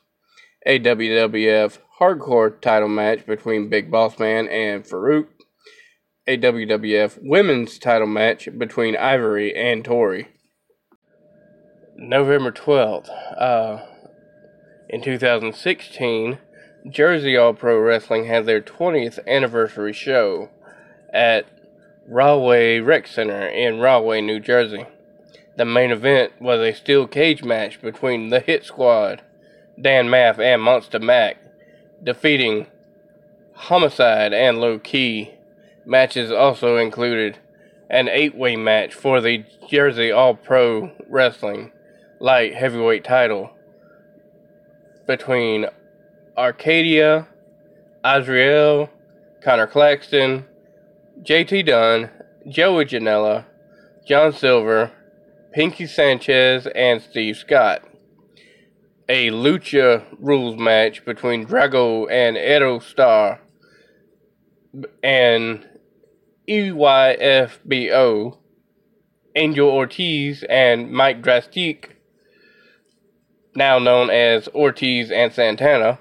a 0.66 0.80
WWF 0.80 1.80
Hardcore 2.00 2.60
title 2.60 2.90
match 2.90 3.26
between 3.26 3.70
Big 3.70 3.90
Boss 3.90 4.20
Man 4.20 4.48
and 4.48 4.84
Faarooq, 4.84 5.28
a 6.28 6.38
WWF 6.38 7.20
Women's 7.22 7.80
title 7.80 8.08
match 8.08 8.50
between 8.58 8.98
Ivory 8.98 9.56
and 9.56 9.86
Tori. 9.86 10.28
November 11.96 12.52
12th, 12.52 13.10
uh, 13.38 13.86
in 14.90 15.02
2016, 15.02 16.38
Jersey 16.88 17.38
All 17.38 17.54
Pro 17.54 17.80
Wrestling 17.80 18.26
had 18.26 18.46
their 18.46 18.62
20th 18.62 19.20
anniversary 19.28 19.94
show 19.94 20.50
at 21.14 21.46
Rahway 22.08 22.80
Rec 22.80 23.06
Center 23.06 23.46
in 23.46 23.80
Rahway, 23.80 24.22
New 24.22 24.40
Jersey. 24.40 24.86
The 25.58 25.66
main 25.66 25.92
event 25.92 26.34
was 26.42 26.60
a 26.60 26.74
steel 26.74 27.08
cage 27.08 27.44
match 27.44 27.82
between 27.82 28.30
the 28.30 28.40
Hit 28.40 28.66
Squad, 28.66 29.22
Dan 29.80 30.08
Maff 30.08 30.40
and 30.40 30.62
Monsta 30.62 31.00
Mack, 31.00 31.38
defeating 32.04 32.66
Homicide 33.54 34.34
and 34.34 34.60
Low 34.60 34.80
Ki. 34.80 35.36
Matches 35.86 36.32
also 36.32 36.78
included 36.78 37.38
an 37.92 38.08
eight 38.08 38.34
way 38.34 38.56
match 38.56 38.94
for 38.94 39.22
the 39.22 39.46
Jersey 39.70 40.12
All 40.12 40.34
Pro 40.34 40.92
Wrestling 41.08 41.72
Light 42.20 42.56
Heavyweight 42.56 43.04
title 43.04 43.52
between 45.06 45.68
Arcadia, 46.42 47.28
Azrael, 48.04 48.90
Connor 49.44 49.68
Claxton, 49.68 50.44
JT 51.22 51.68
Dunn, 51.68 52.10
Joey 52.50 52.86
Janela, 52.86 53.46
John 54.08 54.34
Silver, 54.34 54.92
Pinky 55.54 55.86
Sanchez, 55.86 56.66
and 56.74 57.00
Steve 57.00 57.38
Scott. 57.38 57.84
A 59.08 59.30
Lucha 59.30 60.04
Rules 60.20 60.58
match 60.58 61.06
between 61.06 61.46
Drago 61.46 62.10
and 62.10 62.36
Aero 62.36 62.80
Star 62.80 63.40
and 65.04 65.70
EYFBO, 66.50 68.38
Angel 69.36 69.70
Ortiz, 69.70 70.44
and 70.50 70.92
Mike 70.92 71.22
Draztik, 71.22 71.98
now 73.54 73.78
known 73.78 74.10
as 74.10 74.48
Ortiz 74.56 75.12
and 75.12 75.32
Santana. 75.32 76.00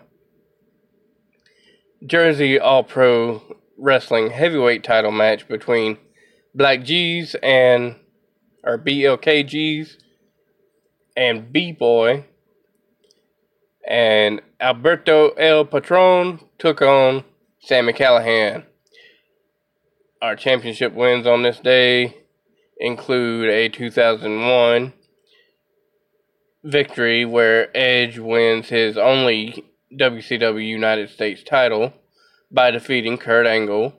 Jersey 2.06 2.58
All 2.58 2.82
Pro 2.82 3.42
Wrestling 3.76 4.30
Heavyweight 4.30 4.82
title 4.82 5.10
match 5.10 5.46
between 5.46 5.98
Black 6.54 6.82
G's 6.82 7.34
and 7.42 7.96
or 8.64 8.78
BLKG's 8.78 9.98
and 11.16 11.52
B 11.52 11.72
Boy 11.72 12.24
and 13.86 14.40
Alberto 14.60 15.30
El 15.30 15.64
Patron 15.66 16.40
took 16.58 16.80
on 16.80 17.24
Sami 17.60 17.92
Callihan. 17.92 18.64
Our 20.22 20.36
championship 20.36 20.94
wins 20.94 21.26
on 21.26 21.42
this 21.42 21.58
day 21.60 22.16
include 22.78 23.50
a 23.50 23.68
2001 23.68 24.92
victory 26.64 27.24
where 27.24 27.74
Edge 27.76 28.18
wins 28.18 28.68
his 28.68 28.96
only 28.96 29.64
WCW 29.98 30.66
United 30.66 31.10
States 31.10 31.42
title 31.42 31.92
by 32.50 32.70
defeating 32.70 33.18
Kurt 33.18 33.46
Angle 33.46 33.94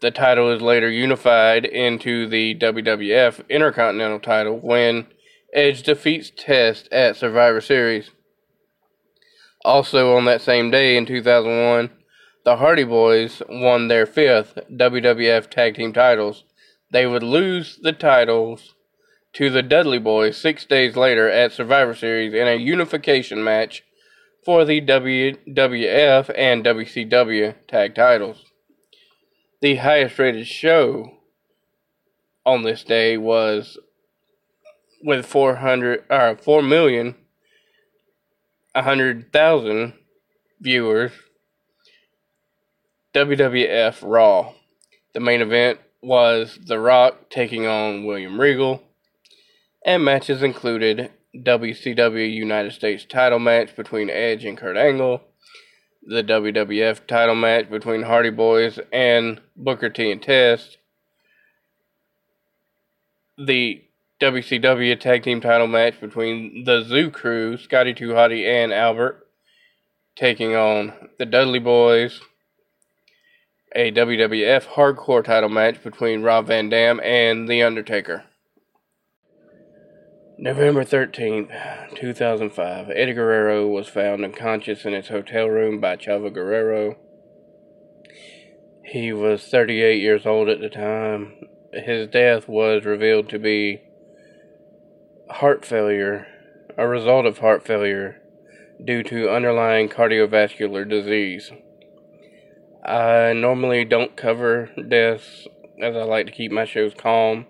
the 0.00 0.10
title 0.10 0.52
is 0.52 0.60
later 0.60 0.90
unified 0.90 1.64
into 1.64 2.28
the 2.28 2.54
WWF 2.56 3.48
Intercontinental 3.48 4.20
title 4.20 4.58
when 4.58 5.06
Edge 5.54 5.82
defeats 5.82 6.30
Test 6.36 6.86
at 6.92 7.16
Survivor 7.16 7.62
Series. 7.62 8.10
Also, 9.64 10.14
on 10.14 10.26
that 10.26 10.42
same 10.42 10.70
day 10.70 10.96
in 10.96 11.06
2001, 11.06 11.90
the 12.44 12.56
Hardy 12.56 12.84
Boys 12.84 13.42
won 13.48 13.88
their 13.88 14.06
fifth 14.06 14.58
WWF 14.70 15.50
Tag 15.50 15.74
Team 15.74 15.92
titles. 15.92 16.44
They 16.90 17.06
would 17.06 17.22
lose 17.22 17.78
the 17.82 17.92
titles 17.92 18.74
to 19.32 19.50
the 19.50 19.62
Dudley 19.62 19.98
Boys 19.98 20.36
six 20.36 20.66
days 20.66 20.94
later 20.94 21.28
at 21.28 21.52
Survivor 21.52 21.94
Series 21.94 22.34
in 22.34 22.46
a 22.46 22.54
unification 22.54 23.42
match 23.42 23.82
for 24.46 24.64
the 24.64 24.80
WWF 24.80 26.30
and 26.36 26.64
WCW 26.64 27.54
tag 27.66 27.96
titles 27.96 28.44
the 29.60 29.74
highest 29.74 30.16
rated 30.20 30.46
show 30.46 31.18
on 32.44 32.62
this 32.62 32.84
day 32.84 33.16
was 33.16 33.78
with 35.02 35.26
400 35.26 36.04
or 36.08 36.16
uh, 36.16 36.36
4 36.36 36.62
million 36.62 37.16
100,000 38.74 39.94
viewers 40.60 41.10
WWF 43.12 43.98
Raw. 44.02 44.52
The 45.12 45.20
main 45.20 45.40
event 45.40 45.80
was 46.00 46.60
The 46.64 46.78
Rock 46.78 47.28
taking 47.28 47.66
on 47.66 48.04
William 48.04 48.40
Regal 48.40 48.84
and 49.84 50.04
matches 50.04 50.44
included 50.44 51.10
WCW 51.42 52.32
United 52.32 52.72
States 52.72 53.04
title 53.04 53.38
match 53.38 53.74
between 53.76 54.10
Edge 54.10 54.44
and 54.44 54.56
Kurt 54.56 54.76
Angle 54.76 55.22
the 56.06 56.22
WWF 56.22 57.06
title 57.06 57.34
match 57.34 57.68
between 57.68 58.02
Hardy 58.02 58.30
Boys 58.30 58.78
and 58.92 59.40
Booker 59.56 59.90
T 59.90 60.12
and 60.12 60.22
Test, 60.22 60.78
the 63.36 63.82
WCW 64.20 64.98
tag 64.98 65.24
team 65.24 65.40
title 65.40 65.66
match 65.66 66.00
between 66.00 66.64
the 66.64 66.84
Zoo 66.84 67.10
Crew, 67.10 67.56
Scotty 67.58 67.92
2 67.92 68.10
Hotty 68.10 68.46
and 68.46 68.72
Albert, 68.72 69.26
taking 70.14 70.54
on 70.54 70.92
the 71.18 71.26
Dudley 71.26 71.58
Boys, 71.58 72.20
a 73.74 73.90
WWF 73.90 74.64
hardcore 74.68 75.24
title 75.24 75.50
match 75.50 75.82
between 75.82 76.22
Rob 76.22 76.46
Van 76.46 76.68
Dam 76.68 77.00
and 77.02 77.48
The 77.48 77.62
Undertaker. 77.64 78.24
November 80.38 80.84
13th, 80.84 81.94
2005, 81.94 82.90
Eddie 82.90 83.14
Guerrero 83.14 83.66
was 83.66 83.88
found 83.88 84.22
unconscious 84.22 84.84
in 84.84 84.92
his 84.92 85.08
hotel 85.08 85.46
room 85.46 85.80
by 85.80 85.96
Chavo 85.96 86.30
Guerrero. 86.30 86.96
He 88.84 89.14
was 89.14 89.48
38 89.48 89.98
years 89.98 90.26
old 90.26 90.50
at 90.50 90.60
the 90.60 90.68
time. 90.68 91.32
His 91.72 92.06
death 92.08 92.48
was 92.48 92.84
revealed 92.84 93.30
to 93.30 93.38
be 93.38 93.80
heart 95.30 95.64
failure, 95.64 96.26
a 96.76 96.86
result 96.86 97.24
of 97.24 97.38
heart 97.38 97.66
failure 97.66 98.20
due 98.84 99.02
to 99.04 99.30
underlying 99.30 99.88
cardiovascular 99.88 100.86
disease. 100.86 101.50
I 102.84 103.32
normally 103.32 103.86
don't 103.86 104.18
cover 104.18 104.68
deaths 104.86 105.46
as 105.82 105.96
I 105.96 106.02
like 106.02 106.26
to 106.26 106.32
keep 106.32 106.52
my 106.52 106.66
shows 106.66 106.92
calm 106.94 107.46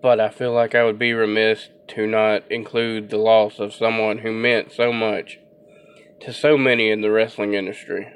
but 0.00 0.20
I 0.20 0.28
feel 0.28 0.52
like 0.52 0.74
I 0.74 0.84
would 0.84 0.98
be 0.98 1.12
remiss 1.12 1.68
to 1.88 2.06
not 2.06 2.50
include 2.50 3.10
the 3.10 3.18
loss 3.18 3.58
of 3.58 3.72
someone 3.72 4.18
who 4.18 4.32
meant 4.32 4.72
so 4.72 4.92
much 4.92 5.38
to 6.20 6.32
so 6.32 6.56
many 6.56 6.90
in 6.90 7.00
the 7.00 7.10
wrestling 7.10 7.54
industry. 7.54 8.12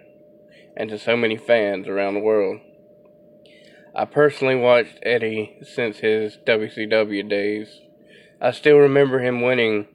and 0.77 0.91
to 0.91 0.99
so 0.99 1.17
many 1.17 1.37
fans 1.37 1.89
around 1.89 2.15
the 2.15 2.21
world. 2.21 2.61
I 3.95 4.05
personally 4.05 4.55
watched 4.55 5.01
Eddie 5.03 5.59
since 5.63 5.99
his 5.99 6.39
WCW 6.47 7.29
days. 7.29 7.81
I 8.41 8.53
still 8.53 8.77
remember 8.77 9.19
him 9.19 9.43
winning 9.43 9.89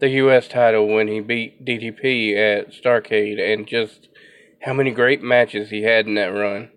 the 0.00 0.08
U.S. 0.08 0.48
title 0.48 0.88
when 0.88 1.06
he 1.06 1.20
beat 1.20 1.64
DDP 1.64 2.36
at 2.36 2.72
Starcade 2.72 3.40
and 3.40 3.68
just 3.68 4.08
how 4.62 4.72
many 4.72 4.90
great 4.90 5.22
matches 5.22 5.70
he 5.70 5.84
had 5.84 6.06
in 6.06 6.14
that 6.16 6.26
run. 6.26 6.70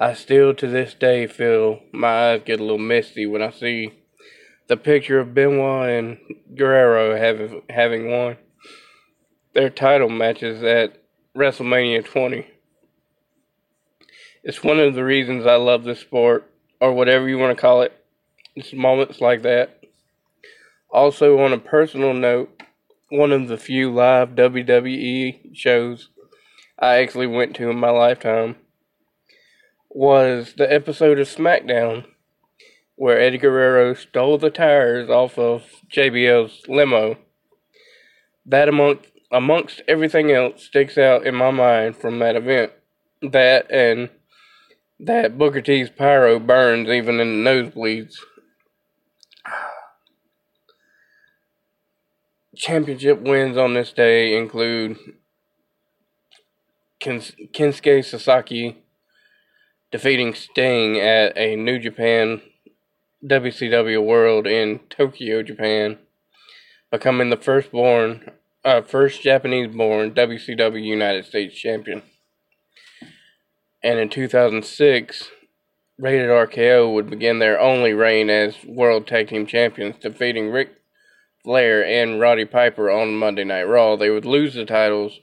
I 0.00 0.14
still 0.14 0.54
to 0.54 0.68
this 0.68 0.94
day 0.94 1.26
feel 1.26 1.80
my 1.90 2.30
eyes 2.30 2.42
get 2.44 2.60
a 2.60 2.62
little 2.62 2.78
misty 2.78 3.26
when 3.26 3.42
I 3.42 3.50
see 3.50 3.94
the 4.68 4.76
picture 4.76 5.18
of 5.18 5.34
Benoit 5.34 5.90
and 5.90 6.18
Guerrero 6.54 7.18
having 7.18 7.62
having 7.68 8.08
won 8.08 8.36
their 9.54 9.70
title 9.70 10.08
matches 10.08 10.62
at 10.62 11.02
WrestleMania 11.36 12.04
20. 12.04 12.46
It's 14.44 14.62
one 14.62 14.78
of 14.78 14.94
the 14.94 15.02
reasons 15.02 15.46
I 15.46 15.56
love 15.56 15.82
this 15.82 15.98
sport, 15.98 16.48
or 16.80 16.92
whatever 16.92 17.28
you 17.28 17.36
want 17.36 17.56
to 17.56 17.60
call 17.60 17.82
it. 17.82 17.92
It's 18.54 18.72
moments 18.72 19.20
like 19.20 19.42
that. 19.42 19.82
Also, 20.90 21.40
on 21.40 21.52
a 21.52 21.58
personal 21.58 22.14
note, 22.14 22.62
one 23.08 23.32
of 23.32 23.48
the 23.48 23.58
few 23.58 23.92
live 23.92 24.36
WWE 24.36 25.56
shows 25.56 26.10
I 26.78 26.98
actually 26.98 27.26
went 27.26 27.56
to 27.56 27.68
in 27.68 27.80
my 27.80 27.90
lifetime 27.90 28.54
was 29.98 30.54
the 30.56 30.72
episode 30.72 31.18
of 31.18 31.26
SmackDown 31.26 32.04
where 32.94 33.20
Eddie 33.20 33.36
Guerrero 33.36 33.94
stole 33.94 34.38
the 34.38 34.48
tires 34.48 35.10
off 35.10 35.36
of 35.36 35.64
JBL's 35.90 36.68
limo. 36.68 37.18
That 38.46 38.68
among, 38.68 39.00
amongst 39.32 39.82
everything 39.88 40.30
else 40.30 40.62
sticks 40.62 40.96
out 40.98 41.26
in 41.26 41.34
my 41.34 41.50
mind 41.50 41.96
from 41.96 42.20
that 42.20 42.36
event. 42.36 42.70
That 43.22 43.68
and 43.72 44.10
that 45.00 45.36
Booker 45.36 45.60
T's 45.60 45.90
pyro 45.90 46.38
burns 46.38 46.88
even 46.88 47.18
in 47.18 47.42
the 47.42 47.50
nosebleeds. 47.50 48.18
Championship 52.54 53.20
wins 53.20 53.56
on 53.56 53.74
this 53.74 53.92
day 53.92 54.38
include 54.38 54.96
Kensuke 57.00 58.04
Sasaki 58.04 58.84
defeating 59.90 60.34
Sting 60.34 60.98
at 60.98 61.36
a 61.36 61.56
New 61.56 61.78
Japan 61.78 62.42
WCW 63.24 64.04
World 64.04 64.46
in 64.46 64.80
Tokyo, 64.90 65.42
Japan, 65.42 65.98
becoming 66.90 67.30
the 67.30 67.36
firstborn, 67.36 68.30
uh, 68.64 68.82
first 68.82 69.22
Japanese-born 69.22 70.12
WCW 70.12 70.82
United 70.82 71.24
States 71.24 71.54
champion. 71.54 72.02
And 73.82 73.98
in 73.98 74.08
2006, 74.08 75.30
Rated 75.98 76.28
RKO 76.28 76.92
would 76.92 77.10
begin 77.10 77.38
their 77.38 77.58
only 77.58 77.92
reign 77.92 78.30
as 78.30 78.64
World 78.64 79.06
Tag 79.06 79.28
Team 79.28 79.46
Champions, 79.46 79.96
defeating 80.00 80.50
Ric 80.50 80.70
Flair 81.42 81.84
and 81.84 82.20
Roddy 82.20 82.44
Piper 82.44 82.90
on 82.90 83.16
Monday 83.16 83.44
Night 83.44 83.64
Raw. 83.64 83.96
They 83.96 84.10
would 84.10 84.24
lose 84.24 84.54
the 84.54 84.64
titles 84.64 85.20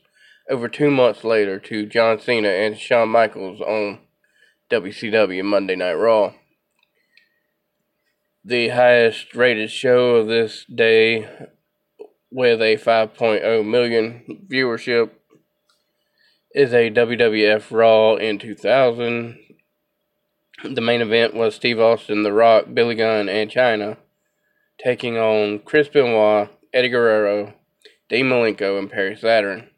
over 0.50 0.68
two 0.68 0.92
months 0.92 1.24
later 1.24 1.60
to 1.60 1.86
John 1.86 2.20
Cena 2.20 2.50
and 2.50 2.78
Shawn 2.78 3.10
Michaels 3.10 3.62
on 3.62 4.00
WCW 4.70 5.44
Monday 5.44 5.76
Night 5.76 5.94
Raw 5.94 6.34
the 8.46 8.70
highest 8.70 9.34
rated 9.34 9.72
show 9.72 10.18
of 10.18 10.28
this 10.28 10.66
day 10.66 11.28
with 12.30 12.62
a 12.62 12.78
5.0 12.78 13.66
million 13.68 14.46
viewership 14.48 15.10
is 16.54 16.72
a 16.72 16.92
WWF 16.92 17.72
Raw 17.72 18.16
in 18.18 18.38
2000. 18.38 19.40
The 20.64 20.82
main 20.82 21.02
event 21.02 21.34
was 21.34 21.56
Steve 21.56 21.80
Austin, 21.80 22.22
The 22.22 22.32
Rock, 22.32 22.66
Billy 22.72 22.94
Gunn, 22.94 23.28
and 23.30 23.50
Chyna 23.50 23.98
taking 24.78 25.18
on 25.18 25.60
Chris 25.60 25.88
Benoit, 25.88 26.50
Eddie 26.72 26.90
Guerrero, 26.90 27.56
Dean 28.10 28.28
Malenko, 28.28 28.78
and 28.78 28.92
Perry 28.92 29.16
Saturn. 29.16 29.70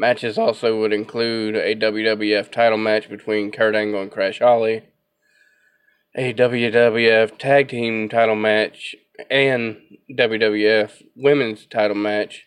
Matches 0.00 0.38
also 0.38 0.80
would 0.80 0.94
include 0.94 1.54
a 1.56 1.76
WWF 1.76 2.50
title 2.50 2.78
match 2.78 3.10
between 3.10 3.52
Kurt 3.52 3.74
Angle 3.74 4.00
and 4.00 4.10
Crash 4.10 4.38
Holly, 4.38 4.84
a 6.14 6.32
WWF 6.32 7.36
Tag 7.36 7.68
Team 7.68 8.08
title 8.08 8.34
match 8.34 8.96
and 9.30 9.76
WWF 10.10 11.02
Women's 11.14 11.66
title 11.66 11.98
match 11.98 12.46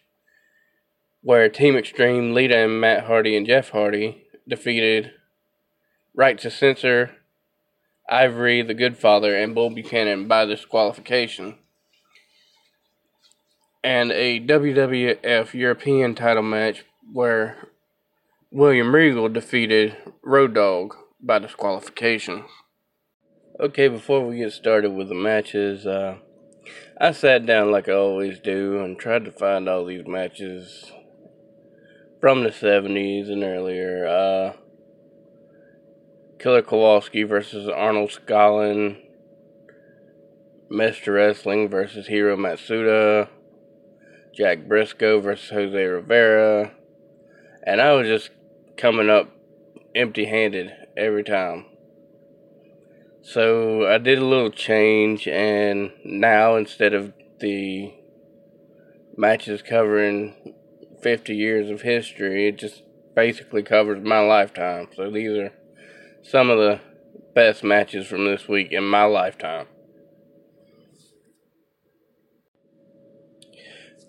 where 1.21 1.47
Team 1.47 1.75
Extreme, 1.75 2.33
Lita 2.33 2.57
and 2.57 2.81
Matt 2.81 3.03
Hardy 3.03 3.37
and 3.37 3.45
Jeff 3.45 3.69
Hardy 3.69 4.25
defeated 4.47 5.11
Right 6.15 6.39
to 6.39 6.49
Censor, 6.49 7.11
Ivory, 8.09 8.63
The 8.63 8.73
Goodfather, 8.73 9.43
and 9.43 9.53
Bull 9.53 9.69
Buchanan 9.69 10.27
by 10.27 10.45
disqualification. 10.45 11.59
And 13.83 14.11
a 14.11 14.39
WWF 14.39 15.53
European 15.53 16.15
title 16.15 16.41
match 16.41 16.83
where 17.11 17.69
William 18.51 18.93
Regal 18.93 19.29
defeated 19.29 19.97
Road 20.23 20.53
Dogg 20.53 20.95
by 21.21 21.39
disqualification. 21.39 22.45
Okay, 23.59 23.87
before 23.87 24.25
we 24.25 24.37
get 24.37 24.51
started 24.51 24.91
with 24.91 25.09
the 25.09 25.15
matches, 25.15 25.85
uh, 25.85 26.17
I 26.99 27.11
sat 27.11 27.45
down 27.45 27.71
like 27.71 27.89
I 27.89 27.93
always 27.93 28.39
do 28.39 28.83
and 28.83 28.97
tried 28.97 29.25
to 29.25 29.31
find 29.31 29.67
all 29.67 29.85
these 29.85 30.07
matches 30.07 30.91
from 32.19 32.43
the 32.43 32.49
70s 32.49 33.31
and 33.31 33.43
earlier. 33.43 34.07
Uh, 34.07 34.53
Killer 36.39 36.61
Kowalski 36.61 37.23
versus 37.23 37.67
Arnold 37.69 38.11
Skaaland, 38.11 38.97
Mr. 40.71 41.15
Wrestling 41.15 41.69
versus 41.69 42.07
Hiro 42.07 42.35
Matsuda, 42.35 43.29
Jack 44.35 44.59
Brisco 44.67 45.21
versus 45.21 45.49
Jose 45.51 45.85
Rivera, 45.85 46.73
and 47.65 47.81
I 47.81 47.93
was 47.93 48.07
just 48.07 48.29
coming 48.77 49.09
up 49.09 49.29
empty 49.95 50.25
handed 50.25 50.71
every 50.97 51.23
time. 51.23 51.65
So 53.21 53.87
I 53.87 53.99
did 53.99 54.19
a 54.19 54.25
little 54.25 54.51
change, 54.51 55.27
and 55.27 55.91
now 56.03 56.57
instead 56.57 56.93
of 56.93 57.13
the 57.39 57.93
matches 59.15 59.61
covering 59.61 60.55
50 61.01 61.35
years 61.35 61.69
of 61.69 61.81
history, 61.81 62.47
it 62.49 62.57
just 62.57 62.83
basically 63.15 63.63
covers 63.63 64.03
my 64.03 64.19
lifetime. 64.19 64.87
So 64.95 65.09
these 65.09 65.37
are 65.37 65.53
some 66.21 66.49
of 66.49 66.57
the 66.57 66.81
best 67.33 67.63
matches 67.63 68.07
from 68.07 68.25
this 68.25 68.47
week 68.47 68.71
in 68.71 68.83
my 68.83 69.05
lifetime. 69.05 69.67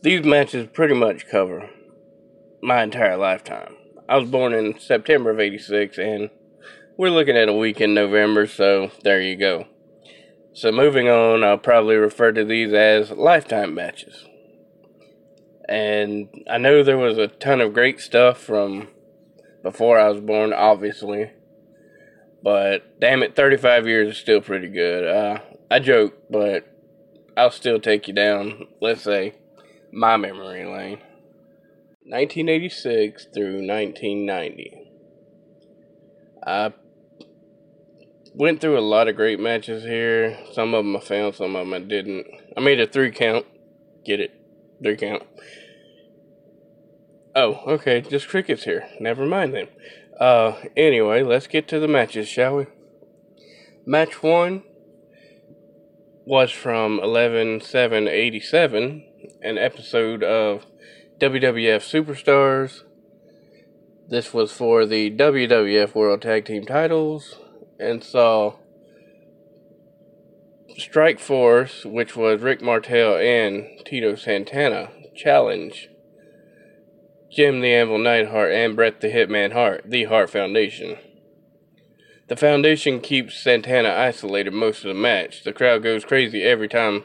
These 0.02 0.24
matches 0.24 0.68
pretty 0.72 0.94
much 0.94 1.28
cover 1.28 1.70
my 2.64 2.82
entire 2.82 3.16
lifetime. 3.16 3.76
I 4.08 4.16
was 4.16 4.30
born 4.30 4.54
in 4.54 4.78
September 4.80 5.30
of 5.30 5.38
86 5.38 5.98
and 5.98 6.30
we're 6.96 7.10
looking 7.10 7.36
at 7.36 7.48
a 7.48 7.52
week 7.52 7.80
in 7.80 7.92
November, 7.92 8.46
so 8.46 8.90
there 9.02 9.20
you 9.20 9.36
go. 9.36 9.66
So 10.54 10.72
moving 10.72 11.08
on, 11.08 11.44
I'll 11.44 11.58
probably 11.58 11.96
refer 11.96 12.32
to 12.32 12.44
these 12.44 12.72
as 12.72 13.10
lifetime 13.10 13.74
matches. 13.74 14.24
And 15.68 16.28
I 16.48 16.58
know 16.58 16.82
there 16.82 16.96
was 16.96 17.18
a 17.18 17.28
ton 17.28 17.60
of 17.60 17.74
great 17.74 18.00
stuff 18.00 18.38
from 18.38 18.88
before 19.62 19.98
I 19.98 20.08
was 20.08 20.20
born, 20.20 20.52
obviously. 20.52 21.32
But 22.42 23.00
damn 23.00 23.22
it, 23.22 23.36
35 23.36 23.86
years 23.86 24.08
is 24.10 24.18
still 24.18 24.40
pretty 24.40 24.68
good. 24.68 25.06
Uh, 25.06 25.40
I 25.70 25.80
joke, 25.80 26.14
but 26.30 26.66
I'll 27.36 27.50
still 27.50 27.80
take 27.80 28.08
you 28.08 28.14
down, 28.14 28.68
let's 28.80 29.02
say, 29.02 29.34
my 29.92 30.16
memory 30.16 30.64
lane. 30.64 31.00
1986 32.06 33.28
through 33.32 33.66
1990. 33.66 34.90
I 36.46 36.74
went 38.34 38.60
through 38.60 38.78
a 38.78 38.80
lot 38.80 39.08
of 39.08 39.16
great 39.16 39.40
matches 39.40 39.84
here. 39.84 40.38
Some 40.52 40.74
of 40.74 40.84
them 40.84 40.94
I 40.96 41.00
found, 41.00 41.34
some 41.34 41.56
of 41.56 41.66
them 41.66 41.72
I 41.72 41.78
didn't. 41.78 42.26
I 42.54 42.60
made 42.60 42.78
a 42.78 42.86
three 42.86 43.10
count. 43.10 43.46
Get 44.04 44.20
it? 44.20 44.32
Three 44.82 44.98
count. 44.98 45.22
Oh, 47.34 47.62
okay, 47.66 48.02
just 48.02 48.28
crickets 48.28 48.64
here. 48.64 48.86
Never 49.00 49.24
mind 49.24 49.54
then. 49.54 49.68
Uh, 50.20 50.60
anyway, 50.76 51.22
let's 51.22 51.46
get 51.46 51.66
to 51.68 51.80
the 51.80 51.88
matches, 51.88 52.28
shall 52.28 52.56
we? 52.56 52.66
Match 53.86 54.22
one 54.22 54.62
was 56.26 56.50
from 56.50 57.00
11 57.00 57.62
7 57.62 58.08
87, 58.08 59.06
an 59.42 59.56
episode 59.56 60.22
of 60.22 60.66
WWF 61.20 61.80
Superstars. 61.80 62.82
This 64.08 64.34
was 64.34 64.50
for 64.50 64.84
the 64.84 65.12
WWF 65.12 65.94
World 65.94 66.22
Tag 66.22 66.44
Team 66.44 66.64
titles 66.64 67.36
and 67.78 68.02
saw 68.02 68.56
Strike 70.76 71.20
Force, 71.20 71.84
which 71.84 72.16
was 72.16 72.42
Rick 72.42 72.62
Martel 72.62 73.16
and 73.16 73.64
Tito 73.84 74.16
Santana, 74.16 74.90
challenge 75.14 75.88
Jim 77.30 77.60
the 77.60 77.72
Anvil 77.72 77.98
Neidhart, 77.98 78.50
and 78.50 78.74
Bret 78.74 79.00
the 79.00 79.08
Hitman 79.08 79.52
Hart, 79.52 79.84
the 79.86 80.04
Hart 80.04 80.30
Foundation. 80.30 80.98
The 82.26 82.36
Foundation 82.36 83.00
keeps 83.00 83.40
Santana 83.40 83.90
isolated 83.90 84.52
most 84.52 84.78
of 84.84 84.88
the 84.88 85.00
match. 85.00 85.44
The 85.44 85.52
crowd 85.52 85.84
goes 85.84 86.04
crazy 86.04 86.42
every 86.42 86.68
time 86.68 87.04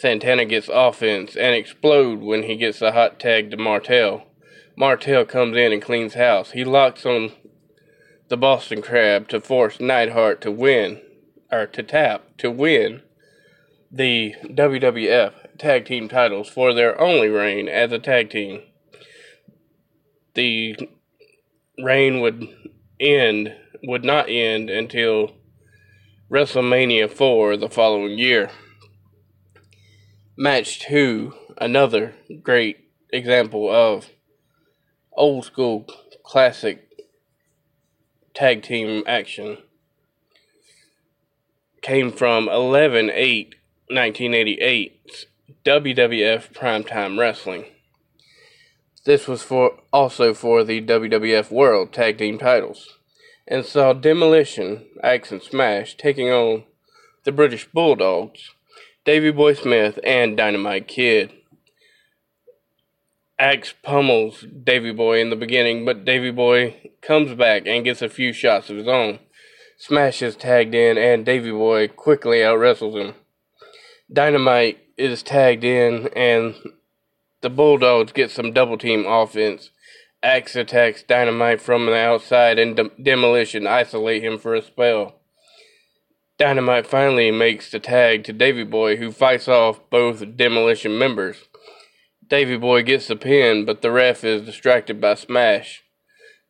Santana 0.00 0.46
gets 0.46 0.70
offense 0.72 1.36
and 1.36 1.54
explode 1.54 2.20
when 2.20 2.44
he 2.44 2.56
gets 2.56 2.80
a 2.80 2.92
hot 2.92 3.20
tag 3.20 3.50
to 3.50 3.58
Martel. 3.58 4.24
Martel 4.74 5.26
comes 5.26 5.58
in 5.58 5.74
and 5.74 5.82
cleans 5.82 6.14
house. 6.14 6.52
He 6.52 6.64
locks 6.64 7.04
on 7.04 7.32
the 8.28 8.38
Boston 8.38 8.80
Crab 8.80 9.28
to 9.28 9.42
force 9.42 9.78
Neidhart 9.78 10.40
to 10.40 10.50
win, 10.50 11.02
or 11.52 11.66
to 11.66 11.82
tap, 11.82 12.38
to 12.38 12.50
win 12.50 13.02
the 13.92 14.36
WWF 14.44 15.58
Tag 15.58 15.84
Team 15.84 16.08
titles 16.08 16.48
for 16.48 16.72
their 16.72 16.98
only 16.98 17.28
reign 17.28 17.68
as 17.68 17.92
a 17.92 17.98
tag 17.98 18.30
team. 18.30 18.62
The 20.32 20.78
reign 21.78 22.22
would 22.22 22.48
end, 22.98 23.54
would 23.82 24.04
not 24.06 24.30
end 24.30 24.70
until 24.70 25.32
WrestleMania 26.30 27.10
4 27.10 27.58
the 27.58 27.68
following 27.68 28.18
year. 28.18 28.50
Match 30.42 30.78
2, 30.78 31.34
another 31.58 32.14
great 32.42 32.88
example 33.10 33.70
of 33.70 34.08
old 35.12 35.44
school 35.44 35.84
classic 36.22 36.88
tag 38.32 38.62
team 38.62 39.04
action 39.06 39.58
came 41.82 42.10
from 42.10 42.48
11 42.48 43.10
8 43.12 43.54
1988's 43.92 45.26
WWF 45.62 46.54
Primetime 46.54 47.18
Wrestling. 47.18 47.66
This 49.04 49.28
was 49.28 49.42
for 49.42 49.80
also 49.92 50.32
for 50.32 50.64
the 50.64 50.80
WWF 50.80 51.50
World 51.50 51.92
Tag 51.92 52.16
Team 52.16 52.38
titles 52.38 52.96
and 53.46 53.66
saw 53.66 53.92
Demolition, 53.92 54.86
Axe 55.02 55.32
and 55.32 55.42
Smash 55.42 55.98
taking 55.98 56.30
on 56.30 56.64
the 57.24 57.32
British 57.32 57.66
Bulldogs, 57.66 58.54
Davey 59.06 59.30
Boy 59.30 59.54
Smith, 59.54 59.98
and 60.04 60.36
Dynamite 60.36 60.86
Kid. 60.86 61.32
Axe 63.38 63.72
pummels 63.82 64.44
Davey 64.62 64.92
Boy 64.92 65.22
in 65.22 65.30
the 65.30 65.36
beginning, 65.36 65.86
but 65.86 66.04
Davey 66.04 66.30
Boy 66.30 66.92
comes 67.00 67.32
back 67.34 67.66
and 67.66 67.82
gets 67.82 68.02
a 68.02 68.10
few 68.10 68.34
shots 68.34 68.68
of 68.68 68.76
his 68.76 68.86
own. 68.86 69.18
Smash 69.78 70.20
is 70.20 70.36
tagged 70.36 70.74
in, 70.74 70.98
and 70.98 71.24
Davey 71.24 71.50
Boy 71.50 71.88
quickly 71.88 72.44
out 72.44 72.58
wrestles 72.58 72.94
him. 72.94 73.14
Dynamite 74.12 74.78
is 74.98 75.22
tagged 75.22 75.64
in, 75.64 76.08
and 76.08 76.56
the 77.40 77.48
Bulldogs 77.48 78.12
get 78.12 78.30
some 78.30 78.52
double 78.52 78.76
team 78.76 79.06
offense. 79.06 79.70
Axe 80.22 80.56
attacks 80.56 81.02
Dynamite 81.02 81.62
from 81.62 81.86
the 81.86 81.96
outside, 81.96 82.58
and 82.58 82.76
De- 82.76 82.90
Demolition 83.02 83.66
isolate 83.66 84.22
him 84.22 84.36
for 84.36 84.54
a 84.54 84.60
spell. 84.60 85.19
Dynamite 86.40 86.86
finally 86.86 87.30
makes 87.30 87.70
the 87.70 87.78
tag 87.78 88.24
to 88.24 88.32
Davey 88.32 88.64
Boy, 88.64 88.96
who 88.96 89.12
fights 89.12 89.46
off 89.46 89.78
both 89.90 90.38
Demolition 90.38 90.96
members. 90.96 91.36
Davey 92.26 92.56
Boy 92.56 92.82
gets 92.82 93.08
the 93.08 93.16
pin, 93.16 93.66
but 93.66 93.82
the 93.82 93.90
ref 93.90 94.24
is 94.24 94.46
distracted 94.46 95.02
by 95.02 95.16
Smash. 95.16 95.82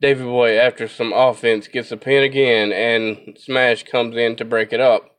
Davey 0.01 0.23
Boy, 0.23 0.57
after 0.57 0.87
some 0.87 1.13
offense, 1.13 1.67
gets 1.67 1.89
the 1.89 1.97
pin 1.97 2.23
again, 2.23 2.71
and 2.71 3.37
Smash 3.37 3.83
comes 3.83 4.17
in 4.17 4.37
to 4.37 4.45
break 4.45 4.73
it 4.73 4.79
up. 4.79 5.17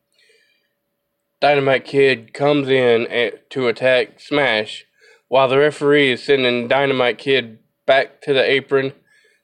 Dynamite 1.42 1.84
Kid 1.84 2.32
comes 2.32 2.70
in 2.70 3.06
to 3.50 3.68
attack 3.68 4.20
Smash, 4.20 4.86
while 5.28 5.48
the 5.48 5.58
referee 5.58 6.12
is 6.12 6.22
sending 6.22 6.66
Dynamite 6.66 7.18
Kid 7.18 7.58
back 7.84 8.22
to 8.22 8.32
the 8.32 8.42
apron. 8.42 8.94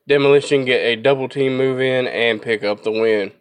Demolition 0.07 0.65
get 0.65 0.81
a 0.81 0.97
double 0.97 1.29
team 1.29 1.59
move 1.59 1.83
in 1.83 2.07
and 2.07 2.41
pick 2.41 2.65
up 2.65 2.83
the 2.83 2.91
win. 2.91 3.33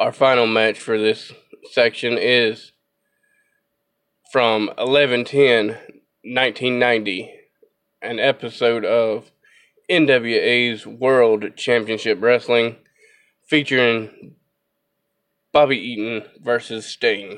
Our 0.00 0.12
final 0.12 0.46
match 0.46 0.80
for 0.80 0.96
this 0.96 1.30
section 1.72 2.16
is 2.16 2.72
from 4.32 4.68
1110 4.78 5.76
1990, 6.24 7.30
an 8.00 8.18
episode 8.18 8.86
of 8.86 9.30
NWA's 9.90 10.86
World 10.86 11.54
Championship 11.54 12.16
Wrestling 12.22 12.76
featuring 13.46 14.36
Bobby 15.52 15.76
Eaton 15.76 16.22
versus 16.42 16.86
Sting. 16.86 17.36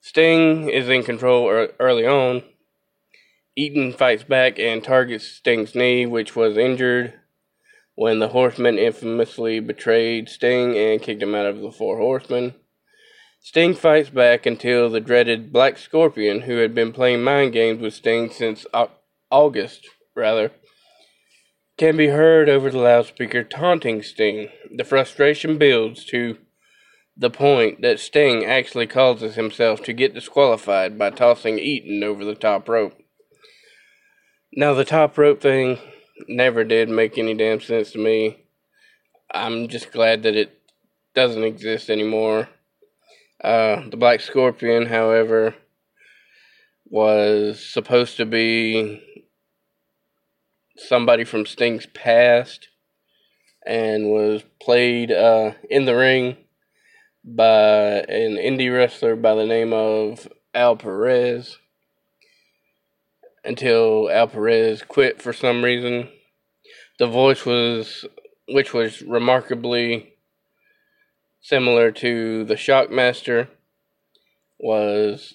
Sting 0.00 0.70
is 0.70 0.88
in 0.88 1.02
control 1.02 1.68
early 1.78 2.06
on. 2.06 2.44
Eaton 3.54 3.92
fights 3.92 4.24
back 4.24 4.58
and 4.58 4.82
targets 4.82 5.26
Sting's 5.26 5.74
knee, 5.74 6.06
which 6.06 6.34
was 6.34 6.56
injured 6.56 7.12
when 7.94 8.18
the 8.18 8.28
Horsemen 8.28 8.78
infamously 8.78 9.60
betrayed 9.60 10.28
Sting 10.28 10.76
and 10.76 11.00
kicked 11.00 11.22
him 11.22 11.34
out 11.34 11.46
of 11.46 11.60
the 11.60 11.70
Four 11.70 11.98
Horsemen. 11.98 12.54
Sting 13.40 13.74
fights 13.74 14.10
back 14.10 14.46
until 14.46 14.88
the 14.88 15.00
dreaded 15.00 15.52
Black 15.52 15.78
Scorpion, 15.78 16.42
who 16.42 16.56
had 16.56 16.74
been 16.74 16.92
playing 16.92 17.22
mind 17.22 17.52
games 17.52 17.80
with 17.80 17.94
Sting 17.94 18.30
since 18.30 18.66
August, 19.30 19.86
rather, 20.16 20.50
can 21.76 21.96
be 21.96 22.08
heard 22.08 22.48
over 22.48 22.70
the 22.70 22.78
loudspeaker 22.78 23.44
taunting 23.44 24.02
Sting. 24.02 24.48
The 24.74 24.84
frustration 24.84 25.58
builds 25.58 26.04
to 26.06 26.38
the 27.16 27.30
point 27.30 27.82
that 27.82 28.00
Sting 28.00 28.44
actually 28.44 28.86
causes 28.86 29.34
himself 29.34 29.82
to 29.82 29.92
get 29.92 30.14
disqualified 30.14 30.98
by 30.98 31.10
tossing 31.10 31.58
Eaton 31.58 32.02
over 32.02 32.24
the 32.24 32.34
top 32.34 32.68
rope. 32.68 32.94
Now, 34.52 34.72
the 34.72 34.84
top 34.84 35.18
rope 35.18 35.40
thing 35.40 35.78
never 36.28 36.64
did 36.64 36.88
make 36.88 37.18
any 37.18 37.34
damn 37.34 37.60
sense 37.60 37.92
to 37.92 37.98
me. 37.98 38.44
I'm 39.32 39.68
just 39.68 39.92
glad 39.92 40.22
that 40.22 40.36
it 40.36 40.60
doesn't 41.14 41.44
exist 41.44 41.90
anymore. 41.90 42.48
Uh, 43.42 43.88
the 43.90 43.96
Black 43.96 44.20
Scorpion, 44.20 44.86
however, 44.86 45.54
was 46.86 47.64
supposed 47.64 48.16
to 48.16 48.26
be 48.26 49.02
somebody 50.76 51.24
from 51.24 51.46
Sting's 51.46 51.86
past 51.86 52.68
and 53.66 54.10
was 54.10 54.42
played 54.60 55.10
uh, 55.10 55.52
in 55.70 55.84
the 55.84 55.96
ring 55.96 56.36
by 57.24 58.04
an 58.08 58.36
indie 58.36 58.72
wrestler 58.72 59.16
by 59.16 59.34
the 59.34 59.46
name 59.46 59.72
of 59.72 60.28
Al 60.54 60.76
Perez 60.76 61.58
until 63.44 64.10
Al 64.10 64.28
Perez 64.28 64.82
quit 64.82 65.20
for 65.20 65.32
some 65.32 65.64
reason. 65.64 66.08
The 66.98 67.06
voice 67.06 67.44
was, 67.44 68.04
which 68.48 68.72
was 68.72 69.02
remarkably 69.02 70.14
similar 71.40 71.90
to 71.92 72.44
the 72.44 72.54
Shockmaster, 72.54 73.48
was 74.58 75.34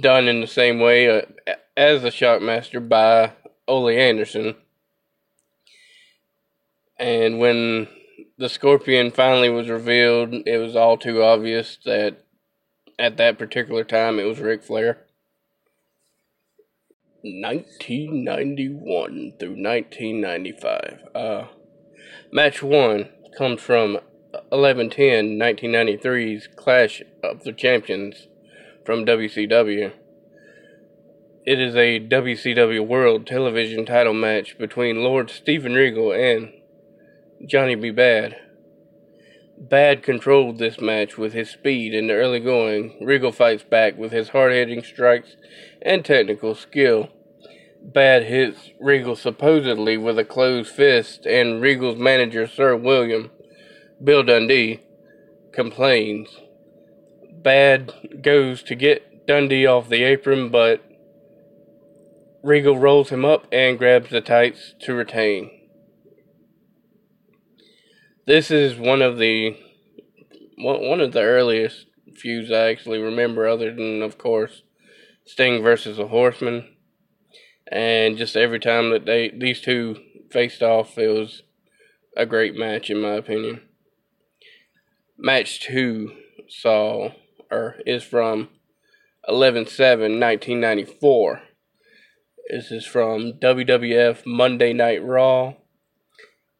done 0.00 0.28
in 0.28 0.40
the 0.40 0.46
same 0.46 0.80
way 0.80 1.08
uh, 1.08 1.22
as 1.76 2.02
the 2.02 2.08
Shockmaster 2.08 2.86
by 2.86 3.32
Ole 3.68 3.90
Anderson. 3.90 4.56
And 6.98 7.38
when 7.38 7.88
the 8.38 8.48
Scorpion 8.48 9.10
finally 9.10 9.50
was 9.50 9.68
revealed, 9.68 10.34
it 10.46 10.58
was 10.58 10.76
all 10.76 10.96
too 10.96 11.22
obvious 11.22 11.78
that 11.84 12.24
at 12.98 13.16
that 13.16 13.38
particular 13.38 13.84
time 13.84 14.18
it 14.18 14.24
was 14.24 14.40
Ric 14.40 14.62
Flair. 14.62 15.01
1991 17.24 19.34
through 19.38 19.62
1995. 19.62 21.02
Uh, 21.14 21.44
match 22.32 22.60
one 22.62 23.10
comes 23.36 23.60
from 23.60 23.98
1110 24.48 25.38
1993's 25.38 26.48
Clash 26.56 27.02
of 27.22 27.44
the 27.44 27.52
Champions 27.52 28.26
from 28.84 29.06
WCW. 29.06 29.92
It 31.44 31.60
is 31.60 31.76
a 31.76 32.00
WCW 32.00 32.86
World 32.86 33.26
Television 33.26 33.84
title 33.86 34.14
match 34.14 34.58
between 34.58 35.04
Lord 35.04 35.30
Steven 35.30 35.74
Regal 35.74 36.12
and 36.12 36.52
Johnny 37.46 37.76
B. 37.76 37.90
Bad. 37.90 38.36
Bad 39.68 40.02
controlled 40.02 40.58
this 40.58 40.80
match 40.80 41.16
with 41.16 41.34
his 41.34 41.48
speed 41.48 41.94
in 41.94 42.08
the 42.08 42.14
early 42.14 42.40
going. 42.40 42.96
Regal 43.00 43.30
fights 43.30 43.62
back 43.62 43.96
with 43.96 44.10
his 44.10 44.30
hard 44.30 44.52
hitting 44.52 44.82
strikes 44.82 45.36
and 45.80 46.04
technical 46.04 46.56
skill. 46.56 47.10
Bad 47.80 48.24
hits 48.24 48.70
Regal 48.80 49.14
supposedly 49.14 49.96
with 49.96 50.18
a 50.18 50.24
closed 50.24 50.72
fist, 50.72 51.26
and 51.26 51.62
Regal's 51.62 51.96
manager, 51.96 52.48
Sir 52.48 52.74
William, 52.74 53.30
Bill 54.02 54.24
Dundee 54.24 54.80
complains. 55.52 56.28
Bad 57.32 57.92
goes 58.20 58.64
to 58.64 58.74
get 58.74 59.28
Dundee 59.28 59.66
off 59.66 59.88
the 59.88 60.02
apron, 60.02 60.48
but 60.48 60.82
Regal 62.42 62.78
rolls 62.78 63.10
him 63.10 63.24
up 63.24 63.46
and 63.52 63.78
grabs 63.78 64.10
the 64.10 64.20
tights 64.20 64.74
to 64.80 64.94
retain. 64.94 65.61
This 68.24 68.52
is 68.52 68.76
one 68.76 69.02
of 69.02 69.18
the 69.18 69.56
one 70.56 71.00
of 71.00 71.10
the 71.10 71.22
earliest 71.22 71.86
feuds 72.14 72.52
I 72.52 72.70
actually 72.70 72.98
remember, 72.98 73.48
other 73.48 73.74
than 73.74 74.00
of 74.00 74.16
course 74.16 74.62
Sting 75.24 75.60
versus 75.60 75.98
a 75.98 76.06
Horseman. 76.06 76.68
And 77.66 78.16
just 78.16 78.36
every 78.36 78.60
time 78.60 78.90
that 78.90 79.06
they 79.06 79.30
these 79.36 79.60
two 79.60 79.96
faced 80.30 80.62
off, 80.62 80.96
it 80.98 81.08
was 81.08 81.42
a 82.16 82.24
great 82.24 82.54
match 82.54 82.90
in 82.90 83.00
my 83.00 83.14
opinion. 83.14 83.62
Match 85.18 85.60
two 85.60 86.12
saw 86.48 87.10
or 87.50 87.76
is 87.84 88.04
from 88.04 88.50
11 89.26 89.66
7 89.66 90.20
1994. 90.20 91.42
This 92.50 92.70
is 92.70 92.86
from 92.86 93.32
WWF 93.40 94.24
Monday 94.24 94.72
Night 94.72 95.04
Raw. 95.04 95.54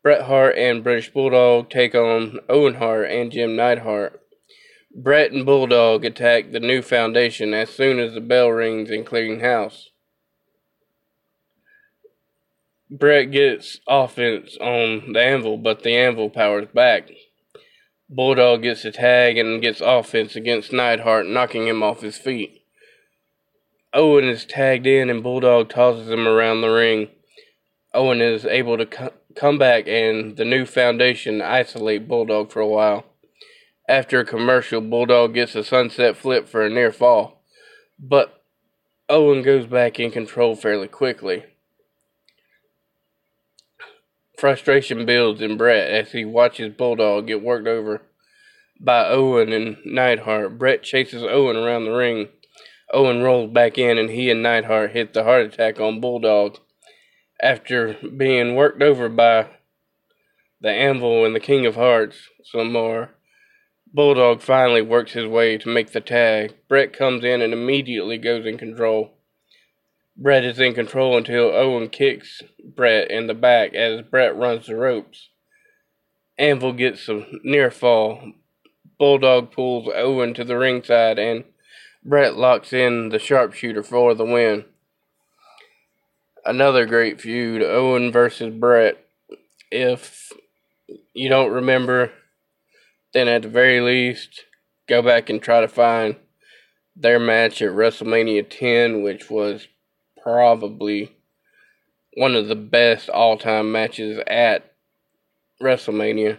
Bret 0.03 0.23
Hart 0.23 0.57
and 0.59 0.83
British 0.83 1.13
Bulldog 1.13 1.71
take 1.71 1.95
on 1.95 2.41
Owen 2.49 2.75
Hart 2.75 3.09
and 3.09 3.31
Jim 3.31 3.55
Neidhart. 3.55 4.21
Bret 4.93 5.31
and 5.31 5.47
Bulldog 5.47 6.05
attack 6.05 6.51
the 6.51 6.59
new 6.59 6.83
foundation 6.83 7.55
as 7.55 7.71
soon 7.71 8.01
as 8.01 8.13
the 8.13 8.21
bell 8.21 8.49
rings 8.49 8.91
in 8.91 9.05
clearing 9.05 9.41
house. 9.41 9.91
Bret 12.91 13.31
gets 13.31 13.79
offense 13.87 14.59
on 14.61 15.13
the 15.13 15.21
anvil, 15.23 15.57
but 15.57 15.85
the 15.85 15.95
anvil 15.95 16.31
powers 16.31 16.67
back. 16.75 17.09
Bulldog 18.11 18.63
gets 18.63 18.85
a 18.85 18.91
tag 18.91 19.39
and 19.39 19.63
gets 19.63 19.81
offense 19.81 20.35
against 20.35 20.73
Neidhart, 20.73 21.27
knocking 21.27 21.69
him 21.69 21.83
off 21.83 22.03
his 22.03 22.19
feet. 22.19 22.65
Owen 23.95 24.29
is 24.29 24.45
tagged 24.45 24.87
in 24.87 25.09
and 25.09 25.23
Bulldog 25.23 25.69
tosses 25.69 26.11
him 26.11 26.27
around 26.27 26.61
the 26.61 26.69
ring. 26.69 27.09
Owen 27.95 28.21
is 28.21 28.45
able 28.45 28.77
to 28.77 29.13
come 29.35 29.59
back 29.59 29.87
and 29.87 30.37
the 30.37 30.45
new 30.45 30.65
foundation 30.65 31.43
isolate 31.43 32.09
Bulldog 32.09 32.51
for 32.51 32.61
a 32.61 32.69
while. 32.69 33.05
After 33.89 34.21
a 34.21 34.25
commercial, 34.25 34.81
Bulldog 34.81 35.35
gets 35.35 35.55
a 35.55 35.65
sunset 35.65 36.17
flip 36.17 36.49
for 36.49 36.65
a 36.65 36.71
near 36.71 36.93
fall, 36.93 37.43
but 37.99 38.45
Owen 39.09 39.43
goes 39.43 39.67
back 39.67 39.99
in 39.99 40.11
control 40.11 40.55
fairly 40.55 40.89
quickly. 40.89 41.45
Frustration 44.39 45.05
builds 45.05 45.41
in 45.41 45.57
Bret 45.57 45.91
as 45.91 46.13
he 46.13 46.25
watches 46.25 46.75
Bulldog 46.75 47.27
get 47.27 47.43
worked 47.43 47.69
over 47.69 48.03
by 48.81 49.07
Owen 49.07 49.53
and 49.53 49.77
Neidhart. 49.85 50.59
Bret 50.59 50.83
chases 50.83 51.23
Owen 51.23 51.57
around 51.57 51.85
the 51.85 51.93
ring. 51.93 52.29
Owen 52.93 53.23
rolls 53.23 53.53
back 53.53 53.79
in 53.79 53.99
and 53.99 54.11
he 54.11 54.31
and 54.31 54.43
Neidhart 54.43 54.93
hit 54.93 55.13
the 55.13 55.25
heart 55.25 55.47
attack 55.47 55.81
on 55.81 56.01
Bulldog. 56.01 56.59
After 57.43 57.95
being 58.17 58.55
worked 58.55 58.81
over 58.83 59.09
by 59.09 59.49
the 60.61 60.71
Anvil 60.71 61.25
and 61.25 61.35
the 61.35 61.41
King 61.41 61.67
of 61.67 61.75
Hearts 61.75 62.29
some 62.45 62.73
more, 62.73 63.11
Bulldog 63.93 64.41
finally 64.41 64.81
works 64.81 65.13
his 65.13 65.27
way 65.27 65.59
to 65.59 65.69
make 65.69 65.91
the 65.91 66.01
tag. 66.01 66.55
Bret 66.69 66.93
comes 66.93 67.25
in 67.25 67.43
and 67.43 67.53
immediately 67.53 68.17
goes 68.17 68.47
in 68.47 68.59
control. 68.59 69.15
Bret 70.17 70.45
is 70.45 70.61
in 70.61 70.73
control 70.73 71.17
until 71.17 71.47
Owen 71.47 71.89
kicks 71.89 72.43
Bret 72.65 73.11
in 73.11 73.27
the 73.27 73.35
back 73.35 73.75
as 73.75 74.03
Bret 74.03 74.37
runs 74.37 74.67
the 74.67 74.77
ropes. 74.77 75.29
Anvil 76.39 76.73
gets 76.75 77.09
a 77.09 77.27
near 77.43 77.73
fall. 77.73 78.35
Bulldog 79.01 79.51
pulls 79.51 79.89
Owen 79.93 80.33
to 80.35 80.45
the 80.45 80.57
ringside 80.57 81.19
and 81.19 81.43
Bret 82.05 82.37
locks 82.37 82.73
in 82.73 83.09
the 83.09 83.19
sharpshooter 83.19 83.83
for 83.83 84.15
the 84.15 84.25
win. 84.25 84.65
Another 86.45 86.87
great 86.87 87.21
feud, 87.21 87.63
Owen 87.63 88.11
versus 88.11 88.53
Bret. 88.53 88.99
If 89.71 90.33
you 91.15 91.29
don't 91.29 91.53
remember, 91.53 92.11
then 93.15 93.29
at 93.29 93.43
the 93.43 93.49
very 93.49 93.81
least, 93.81 94.45
go 94.89 95.03
back 95.03 95.31
and 95.31 95.41
try 95.41 95.61
to 95.61 95.69
find 95.69 96.17
their 96.97 97.21
match 97.21 97.63
at 97.63 97.71
WrestleMania 97.71 98.49
10, 98.51 99.03
which 99.03 99.31
was 99.31 99.69
probably 100.21 101.17
one 102.15 102.35
of 102.35 102.49
the 102.49 102.57
best 102.57 103.09
all 103.09 103.39
time 103.39 103.71
matches 103.71 104.21
at 104.27 104.73
WrestleMania. 105.63 106.39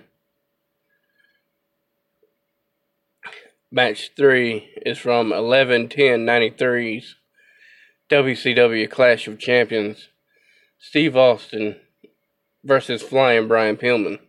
Match 3.72 4.12
3 4.18 4.70
is 4.86 5.00
from 5.00 5.32
11 5.32 5.88
10 5.88 6.26
93's 6.26 7.16
WCW 8.10 8.90
Clash 8.90 9.28
of 9.28 9.40
Champions. 9.40 10.10
Steve 10.78 11.16
Austin 11.16 11.78
versus 12.64 13.02
Flying 13.02 13.48
Brian 13.48 13.78
Pillman. 13.78 14.20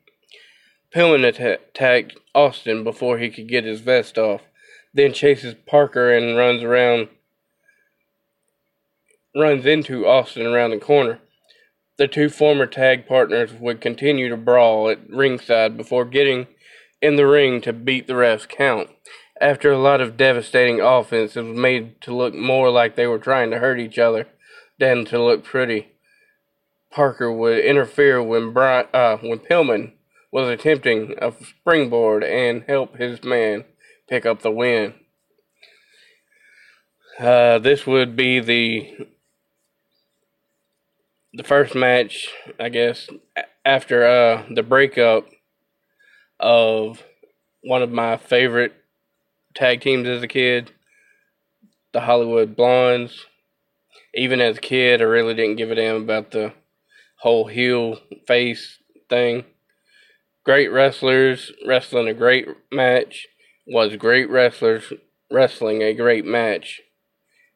Pillman 0.95 1.25
attacked 1.27 2.17
Austin 2.35 2.85
before 2.85 3.19
he 3.19 3.29
could 3.29 3.49
get 3.49 3.65
his 3.65 3.81
vest 3.81 4.17
off, 4.17 4.43
then 4.93 5.13
chases 5.13 5.57
Parker 5.67 6.13
and 6.13 6.37
runs 6.37 6.63
around 6.63 7.09
runs 9.35 9.67
into 9.67 10.07
Austin 10.07 10.47
around 10.47 10.71
the 10.71 10.79
corner. 10.79 11.19
The 11.97 12.07
two 12.07 12.29
former 12.29 12.67
tag 12.67 13.07
partners 13.07 13.53
would 13.53 13.81
continue 13.81 14.29
to 14.29 14.37
brawl 14.37 14.89
at 14.89 15.11
ringside 15.11 15.77
before 15.77 16.05
getting 16.05 16.47
in 17.03 17.17
the 17.17 17.27
ring 17.27 17.61
to 17.63 17.73
beat 17.73 18.07
the 18.07 18.15
ref's 18.15 18.47
count. 18.47 18.91
After 19.41 19.73
a 19.73 19.79
lot 19.79 20.01
of 20.01 20.17
devastating 20.17 20.81
offense, 20.81 21.37
it 21.37 21.43
was 21.43 21.57
made 21.57 22.01
to 22.03 22.15
look 22.15 22.35
more 22.35 22.71
like 22.71 22.95
they 22.95 23.07
were 23.07 23.19
trying 23.19 23.51
to 23.51 23.59
hurt 23.59 23.81
each 23.81 23.99
other 23.99 24.29
than 24.79 25.05
to 25.07 25.23
look 25.23 25.45
pretty. 25.45 25.89
Parker 26.91 27.33
would 27.33 27.59
interfere 27.59 28.23
when 28.23 28.53
Brian, 28.53 28.87
uh, 28.95 29.17
when 29.17 29.41
Pillman 29.41 29.93
was 30.31 30.49
attempting 30.49 31.15
a 31.21 31.33
springboard 31.33 32.23
and 32.23 32.65
help 32.69 32.97
his 32.97 33.25
man 33.25 33.65
pick 34.09 34.25
up 34.25 34.43
the 34.43 34.51
win. 34.51 34.95
Uh, 37.19 37.59
this 37.59 37.87
would 37.87 38.17
be 38.17 38.41
the 38.41 39.09
the 41.33 41.45
first 41.45 41.75
match, 41.75 42.29
I 42.61 42.69
guess, 42.69 43.09
after 43.65 44.07
uh, 44.07 44.45
the 44.55 44.63
breakup 44.63 45.27
of 46.39 47.03
one 47.63 47.83
of 47.83 47.91
my 47.91 48.17
favorite 48.17 48.73
tag 49.55 49.81
teams 49.81 50.09
as 50.09 50.23
a 50.23 50.29
kid, 50.29 50.73
the 51.93 52.01
Hollywood 52.01 52.57
Blondes. 52.57 53.27
Even 54.15 54.41
as 54.41 54.59
a 54.59 54.61
kid, 54.61 55.01
I 55.01 55.05
really 55.05 55.35
didn't 55.35 55.57
give 55.57 55.71
a 55.71 55.75
damn 55.75 56.03
about 56.03 56.31
the 56.31 56.53
whole 57.17 57.47
heel 57.47 57.99
face 58.27 58.79
thing 59.09 59.45
great 60.45 60.71
wrestlers 60.71 61.53
wrestling 61.67 62.07
a 62.07 62.15
great 62.15 62.47
match 62.71 63.27
was 63.67 63.97
great 63.97 64.29
wrestlers 64.29 64.93
wrestling 65.31 65.83
a 65.83 65.95
great 65.95 66.25
match. 66.25 66.83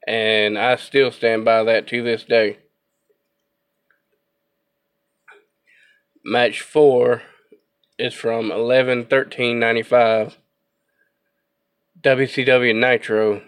And 0.07 0.59
I 0.59 0.77
still 0.77 1.13
stand 1.13 1.45
by 1.45 1.63
that 1.65 1.87
to 1.89 2.03
this 2.03 2.25
day. 2.25 2.59
Match 6.25 6.63
4 6.63 7.23
is 7.99 8.15
from 8.15 8.51
11 8.51 9.07
13 9.07 9.59
95. 9.59 10.39
WCW 12.03 12.77
Nitro. 12.77 13.43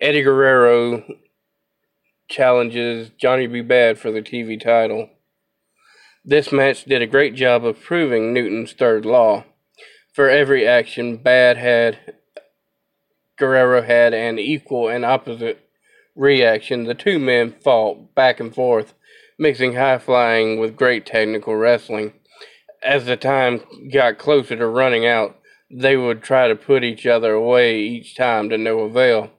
Eddie 0.00 0.22
Guerrero 0.22 1.04
challenges 2.28 3.10
Johnny 3.20 3.46
B. 3.46 3.60
Bad 3.60 4.00
for 4.00 4.10
the 4.10 4.20
TV 4.20 4.60
title. 4.60 5.10
This 6.24 6.50
match 6.50 6.86
did 6.86 7.02
a 7.02 7.06
great 7.06 7.36
job 7.36 7.64
of 7.64 7.80
proving 7.80 8.32
Newton's 8.32 8.72
third 8.72 9.04
law. 9.06 9.44
For 10.12 10.28
every 10.28 10.66
action, 10.66 11.18
Bad 11.18 11.56
had 11.56 11.98
Guerrero 13.38 13.82
had 13.82 14.12
an 14.12 14.40
equal 14.40 14.88
and 14.88 15.04
opposite 15.04 15.68
reaction. 16.16 16.82
The 16.82 16.94
two 16.94 17.20
men 17.20 17.54
fought 17.62 18.12
back 18.16 18.40
and 18.40 18.52
forth, 18.52 18.94
mixing 19.38 19.74
high 19.74 19.98
flying 19.98 20.58
with 20.58 20.76
great 20.76 21.06
technical 21.06 21.54
wrestling. 21.54 22.14
As 22.82 23.04
the 23.04 23.16
time 23.16 23.60
got 23.92 24.18
closer 24.18 24.56
to 24.56 24.66
running 24.66 25.06
out, 25.06 25.39
they 25.70 25.96
would 25.96 26.22
try 26.22 26.48
to 26.48 26.56
put 26.56 26.82
each 26.82 27.06
other 27.06 27.32
away 27.32 27.80
each 27.80 28.16
time 28.16 28.48
to 28.50 28.58
no 28.58 28.80
avail. 28.80 29.30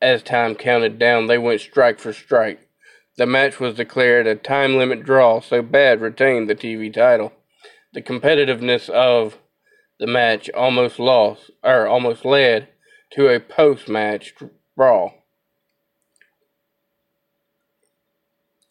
As 0.00 0.22
time 0.22 0.54
counted 0.54 0.98
down, 0.98 1.26
they 1.26 1.38
went 1.38 1.60
strike 1.60 1.98
for 1.98 2.12
strike. 2.12 2.60
The 3.16 3.26
match 3.26 3.60
was 3.60 3.74
declared 3.74 4.26
a 4.26 4.36
time 4.36 4.76
limit 4.76 5.02
draw, 5.02 5.40
so 5.40 5.60
Bad 5.60 6.00
retained 6.00 6.48
the 6.48 6.54
TV 6.54 6.92
title. 6.92 7.32
The 7.92 8.00
competitiveness 8.00 8.88
of 8.88 9.38
the 9.98 10.06
match 10.06 10.48
almost 10.50 10.98
lost, 10.98 11.50
or 11.64 11.86
almost 11.86 12.24
led 12.24 12.68
to 13.10 13.28
a 13.28 13.40
post 13.40 13.88
match 13.88 14.34
brawl. 14.76 15.14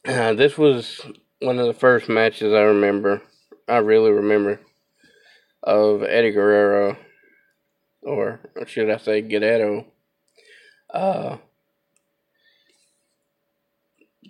Uh, 0.08 0.32
this 0.32 0.58
was 0.58 1.02
one 1.42 1.60
of 1.60 1.68
the 1.68 1.74
first 1.74 2.08
matches 2.08 2.54
I 2.54 2.62
remember, 2.62 3.22
I 3.68 3.80
really 3.80 4.10
remember, 4.10 4.62
of 5.68 6.02
Eddie 6.02 6.32
Guerrero, 6.32 6.96
or 8.02 8.40
should 8.68 8.90
I 8.90 8.96
say 8.96 9.22
Guerrero. 9.22 9.86
Uh, 10.90 11.38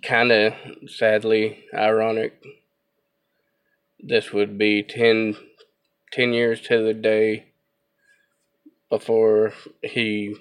kind 0.02 0.32
of 0.32 0.54
sadly 0.88 1.64
ironic. 1.72 2.42
This 4.00 4.32
would 4.32 4.58
be 4.58 4.82
10, 4.82 5.36
10 6.10 6.32
years 6.32 6.60
to 6.62 6.82
the 6.82 6.92
day 6.92 7.52
before 8.90 9.52
he 9.80 10.34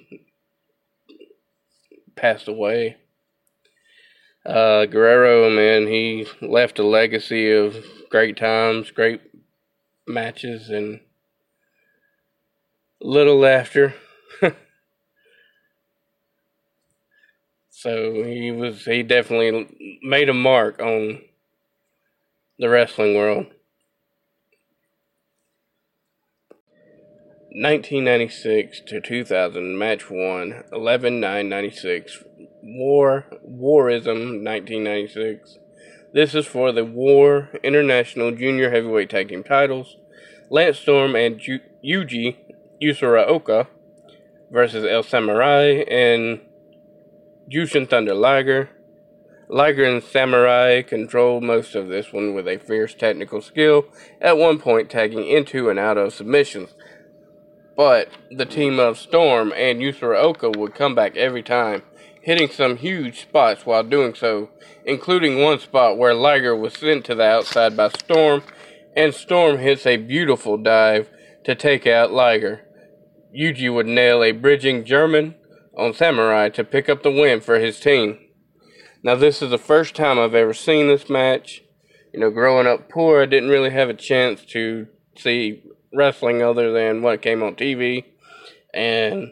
passed 2.16 2.48
away. 2.48 2.98
Uh, 4.43 4.86
Guerrero, 4.86 5.52
man, 5.52 5.86
he 5.86 6.26
left 6.41 6.80
a 6.80 6.84
legacy 6.84 7.52
of 7.52 7.76
great 8.10 8.36
times, 8.36 8.89
great 8.89 9.22
matches, 10.08 10.70
and 10.70 10.99
little 13.01 13.39
laughter. 13.39 13.93
so 17.70 18.24
he 18.24 18.51
was 18.51 18.86
he 18.86 19.03
definitely 19.03 19.99
made 20.01 20.30
a 20.30 20.34
mark 20.34 20.80
on 20.80 21.22
the 22.60 22.70
wrestling 22.70 23.16
world. 23.16 23.47
1996 27.60 28.82
to 28.86 29.01
2000, 29.01 29.80
match 29.80 30.12
one, 30.12 30.64
11 30.72 31.20
9 31.20 31.49
96. 31.49 32.24
War, 32.62 33.26
Warism 33.43 34.43
1996. 34.43 35.58
This 36.14 36.34
is 36.34 36.47
for 36.47 36.72
the 36.72 36.86
War 36.86 37.49
International 37.64 38.32
Junior 38.32 38.72
Heavyweight 38.72 39.10
Tag 39.10 39.28
Team 39.28 39.43
titles. 39.43 39.97
Lance 40.49 40.80
Storm 40.80 41.18
and 41.18 41.38
Ju- 41.38 41.60
Yuji 41.84 42.38
Yasuraoka 42.82 43.68
versus 44.49 44.86
El 44.86 45.03
Samurai 45.03 45.84
and 45.89 46.39
Jushin 47.51 47.89
Thunder 47.89 48.14
Liger. 48.14 48.70
Liger 49.49 49.84
and 49.84 50.01
Samurai 50.01 50.82
control 50.82 51.41
most 51.41 51.76
of 51.76 51.89
this 51.89 52.14
one 52.14 52.34
with 52.34 52.47
a 52.47 52.58
fierce 52.58 52.93
technical 52.93 53.41
skill, 53.41 53.86
at 54.22 54.38
one 54.38 54.60
point 54.60 54.89
tagging 54.89 55.28
into 55.28 55.70
and 55.70 55.78
out 55.78 55.97
of 55.97 56.14
submissions. 56.14 56.74
But 57.76 58.10
the 58.32 58.45
team 58.45 58.80
of 58.80 58.97
Storm 58.97 59.51
and 59.53 59.82
Yasuraoka 59.82 60.55
would 60.55 60.74
come 60.74 60.95
back 60.95 61.18
every 61.18 61.43
time, 61.43 61.84
hitting 62.28 62.50
some 62.50 62.76
huge 62.76 63.22
spots 63.22 63.66
while 63.66 63.84
doing 63.84 64.14
so, 64.14 64.50
including 64.84 65.42
one 65.42 65.58
spot 65.58 65.98
where 65.98 66.14
Liger 66.14 66.54
was 66.54 66.74
sent 66.74 67.06
to 67.06 67.16
the 67.16 67.24
outside 67.24 67.78
by 67.78 67.88
Storm, 67.88 68.44
and 68.98 69.14
Storm 69.14 69.60
hits 69.60 69.86
a 69.86 69.96
beautiful 69.96 70.58
dive 70.58 71.10
to 71.46 71.56
take 71.56 71.88
out 71.88 72.12
Liger. 72.12 72.66
Yuji 73.34 73.74
would 73.74 73.86
nail 73.86 74.22
a 74.22 74.34
bridging 74.34 74.84
German 74.84 75.36
on 75.78 75.94
Samurai 75.94 76.50
to 76.50 76.66
pick 76.66 76.90
up 76.90 77.02
the 77.02 77.10
win 77.10 77.40
for 77.40 77.60
his 77.60 77.80
team. 77.80 78.20
Now, 79.02 79.16
this 79.16 79.42
is 79.42 79.50
the 79.50 79.58
first 79.58 79.96
time 79.96 80.20
I've 80.20 80.36
ever 80.36 80.54
seen 80.54 80.90
this 80.90 81.10
match. 81.10 81.62
You 82.14 82.20
know, 82.20 82.30
growing 82.30 82.68
up 82.68 82.90
poor, 82.90 83.22
I 83.22 83.26
didn't 83.26 83.52
really 83.52 83.70
have 83.70 83.88
a 83.88 83.94
chance 83.94 84.44
to 84.48 84.88
see 85.16 85.64
wrestling 85.94 86.44
other 86.44 86.74
than 86.74 87.02
what 87.02 87.22
came 87.22 87.42
on 87.42 87.56
TV. 87.56 88.04
And 88.74 89.30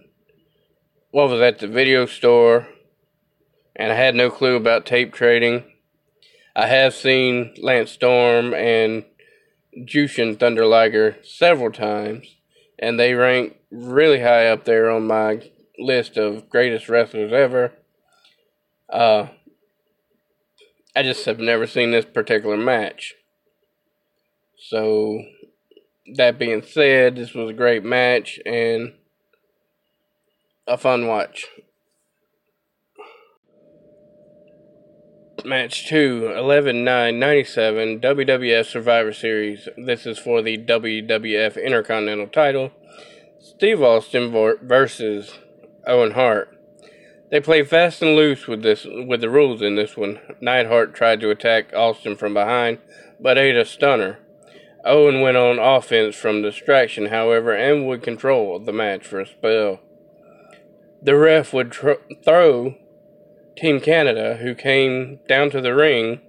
what 1.11 1.29
was 1.29 1.41
at 1.41 1.59
the 1.59 1.67
video 1.67 2.05
store. 2.05 2.69
And 3.75 3.91
I 3.91 3.95
had 3.95 4.15
no 4.15 4.29
clue 4.29 4.55
about 4.55 4.85
tape 4.85 5.13
trading. 5.13 5.63
I 6.55 6.67
have 6.67 6.93
seen 6.93 7.53
Lance 7.57 7.91
Storm 7.91 8.53
and 8.53 9.03
Jushin 9.77 10.39
Thunder 10.39 10.65
Liger 10.65 11.17
several 11.23 11.71
times. 11.71 12.27
And 12.79 12.99
they 12.99 13.13
rank 13.13 13.57
really 13.71 14.21
high 14.21 14.47
up 14.47 14.65
there 14.65 14.89
on 14.89 15.07
my 15.07 15.51
list 15.77 16.17
of 16.17 16.49
greatest 16.49 16.87
wrestlers 16.87 17.33
ever. 17.33 17.73
Uh, 18.89 19.27
I 20.95 21.03
just 21.03 21.25
have 21.25 21.39
never 21.39 21.67
seen 21.67 21.91
this 21.91 22.05
particular 22.05 22.57
match. 22.57 23.15
So, 24.57 25.21
that 26.15 26.39
being 26.39 26.63
said, 26.63 27.15
this 27.15 27.33
was 27.33 27.49
a 27.49 27.53
great 27.53 27.83
match 27.83 28.39
and 28.45 28.93
a 30.67 30.77
fun 30.77 31.07
watch. 31.07 31.45
Match 35.45 35.87
2, 35.87 36.33
11 36.35 36.83
9 36.83 37.19
97, 37.19 37.99
WWF 37.99 38.65
Survivor 38.65 39.13
Series. 39.13 39.69
This 39.77 40.07
is 40.07 40.17
for 40.17 40.41
the 40.41 40.57
WWF 40.57 41.63
Intercontinental 41.63 42.27
title. 42.27 42.71
Steve 43.39 43.83
Austin 43.83 44.31
versus 44.63 45.37
Owen 45.85 46.11
Hart. 46.11 46.57
They 47.29 47.39
play 47.39 47.63
fast 47.63 48.01
and 48.01 48.15
loose 48.15 48.47
with 48.47 48.63
this 48.63 48.85
with 48.85 49.21
the 49.21 49.29
rules 49.29 49.61
in 49.61 49.75
this 49.75 49.95
one. 49.95 50.19
Neidhart 50.41 50.95
tried 50.95 51.19
to 51.19 51.29
attack 51.29 51.71
Austin 51.75 52.15
from 52.15 52.33
behind, 52.33 52.79
but 53.19 53.37
ate 53.37 53.55
a 53.55 53.65
stunner. 53.65 54.17
Owen 54.83 55.21
went 55.21 55.37
on 55.37 55.59
offense 55.59 56.15
from 56.15 56.41
distraction, 56.41 57.07
however, 57.07 57.53
and 57.53 57.85
would 57.85 58.01
control 58.01 58.57
the 58.57 58.73
match 58.73 59.05
for 59.05 59.19
a 59.19 59.27
spell. 59.27 59.79
The 61.03 61.15
ref 61.15 61.53
would 61.53 61.71
tr- 61.71 62.01
throw 62.23 62.77
Team 63.57 63.79
Canada, 63.79 64.37
who 64.37 64.53
came 64.53 65.19
down 65.27 65.49
to 65.51 65.61
the 65.61 65.73
ring 65.73 66.21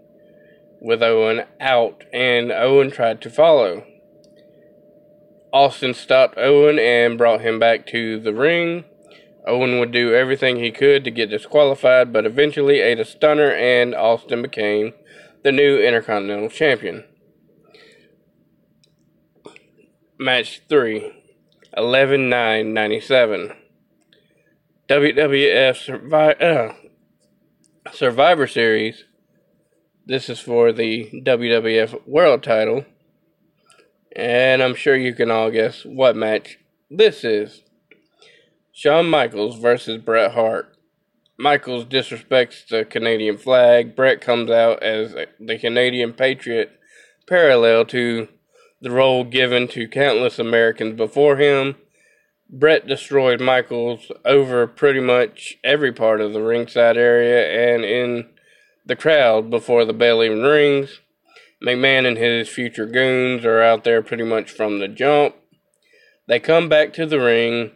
with 0.81 1.03
Owen 1.03 1.45
out, 1.61 2.05
and 2.13 2.53
Owen 2.53 2.91
tried 2.91 3.21
to 3.23 3.31
follow. 3.31 3.85
Austin 5.53 5.95
stopped 5.95 6.37
Owen 6.39 6.79
and 6.79 7.19
brought 7.19 7.41
him 7.41 7.59
back 7.59 7.87
to 7.87 8.21
the 8.21 8.35
ring. 8.35 8.85
Owen 9.47 9.79
would 9.79 9.91
do 9.91 10.15
everything 10.15 10.57
he 10.57 10.71
could 10.71 11.05
to 11.05 11.11
get 11.11 11.31
disqualified, 11.31 12.13
but 12.13 12.27
eventually 12.27 12.81
ate 12.81 13.01
a 13.01 13.05
stunner, 13.05 13.51
and 13.51 13.95
Austin 13.95 14.43
became 14.43 14.93
the 15.43 15.53
new 15.53 15.79
Intercontinental 15.79 16.51
Champion. 16.51 17.05
Match 20.19 20.63
3 20.69 21.13
11 21.77 22.29
9 22.29 22.75
97. 22.75 23.53
WWF 24.89 25.75
Survi- 25.85 26.43
uh, 26.43 26.75
Survivor 27.93 28.47
Series. 28.47 29.05
This 30.05 30.29
is 30.29 30.41
for 30.41 30.73
the 30.73 31.11
WWF 31.25 32.07
World 32.07 32.43
title. 32.43 32.85
And 34.15 34.63
I'm 34.63 34.75
sure 34.75 34.97
you 34.97 35.15
can 35.15 35.31
all 35.31 35.51
guess 35.51 35.85
what 35.85 36.17
match 36.17 36.59
this 36.91 37.25
is. 37.25 37.63
Shawn 38.73 39.09
Michaels 39.09 39.59
versus 39.59 39.99
Bret 40.03 40.33
Hart. 40.33 40.77
Michaels 41.39 41.85
disrespects 41.85 42.67
the 42.67 42.85
Canadian 42.85 43.37
flag. 43.37 43.95
Bret 43.95 44.21
comes 44.21 44.51
out 44.51 44.83
as 44.83 45.15
the 45.39 45.59
Canadian 45.59 46.13
patriot, 46.13 46.73
parallel 47.29 47.85
to 47.87 48.29
the 48.81 48.91
role 48.91 49.25
given 49.25 49.69
to 49.69 49.89
countless 49.89 50.39
Americans 50.39 50.97
before 50.97 51.37
him. 51.37 51.77
Bret 52.49 52.87
destroyed 52.87 53.41
Michaels 53.41 54.13
over 54.25 54.67
pretty 54.67 55.01
much 55.01 55.59
every 55.65 55.93
part 55.93 56.21
of 56.21 56.33
the 56.33 56.43
ringside 56.43 56.97
area 56.97 57.75
and 57.75 57.85
in 57.85 58.29
the 58.85 58.95
crowd 58.97 59.51
before 59.51 59.85
the 59.85 59.93
bell 59.93 60.23
even 60.23 60.43
rings. 60.43 61.01
McMahon 61.65 62.07
and 62.07 62.17
his 62.17 62.49
future 62.49 62.87
goons 62.87 63.45
are 63.45 63.63
out 63.63 63.83
there 63.83 64.01
pretty 64.01 64.23
much 64.23 64.51
from 64.51 64.79
the 64.79 64.87
jump. 64.87 65.35
They 66.29 66.39
come 66.39 66.69
back 66.69 66.93
to 66.95 67.07
the 67.07 67.19
ring. 67.19 67.73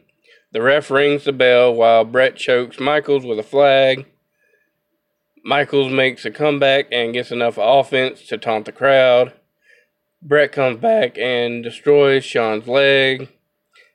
The 0.52 0.62
ref 0.62 0.90
rings 0.90 1.24
the 1.24 1.32
bell 1.32 1.74
while 1.74 2.04
Bret 2.04 2.36
chokes 2.36 2.78
Michaels 2.78 3.24
with 3.24 3.38
a 3.38 3.44
flag. 3.44 4.06
Michaels 5.44 5.92
makes 5.92 6.24
a 6.24 6.30
comeback 6.30 6.86
and 6.92 7.12
gets 7.12 7.32
enough 7.32 7.58
offense 7.58 8.26
to 8.28 8.38
taunt 8.38 8.66
the 8.66 8.72
crowd. 8.72 9.32
Bret 10.22 10.52
comes 10.52 10.78
back 10.78 11.16
and 11.18 11.64
destroys 11.64 12.24
Shawn's 12.24 12.68
leg. 12.68 13.28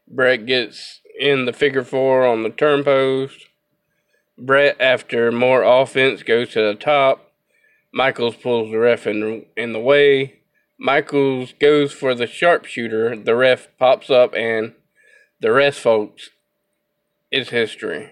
Bret 0.08 0.46
gets 0.46 1.02
in 1.20 1.46
the 1.46 1.54
figure 1.54 1.84
four 1.84 2.26
on 2.26 2.44
the 2.44 2.50
turn 2.50 2.84
post. 2.84 3.48
Bret, 4.38 4.76
after 4.80 5.32
more 5.32 5.64
offense, 5.64 6.24
goes 6.24 6.50
to 6.52 6.62
the 6.62 6.76
top. 6.76 7.32
Michaels 7.92 8.36
pulls 8.36 8.72
the 8.72 8.78
ref 8.78 9.08
in, 9.08 9.46
in 9.56 9.74
the 9.74 9.80
way. 9.80 10.40
Michaels 10.78 11.54
goes 11.60 11.94
for 11.94 12.14
the 12.14 12.28
sharpshooter. 12.28 13.16
The 13.16 13.36
ref 13.36 13.70
pops 13.80 14.10
up, 14.10 14.34
and 14.36 14.74
the 15.40 15.52
rest, 15.52 15.80
folks, 15.80 16.32
is 17.32 17.50
history. 17.50 18.12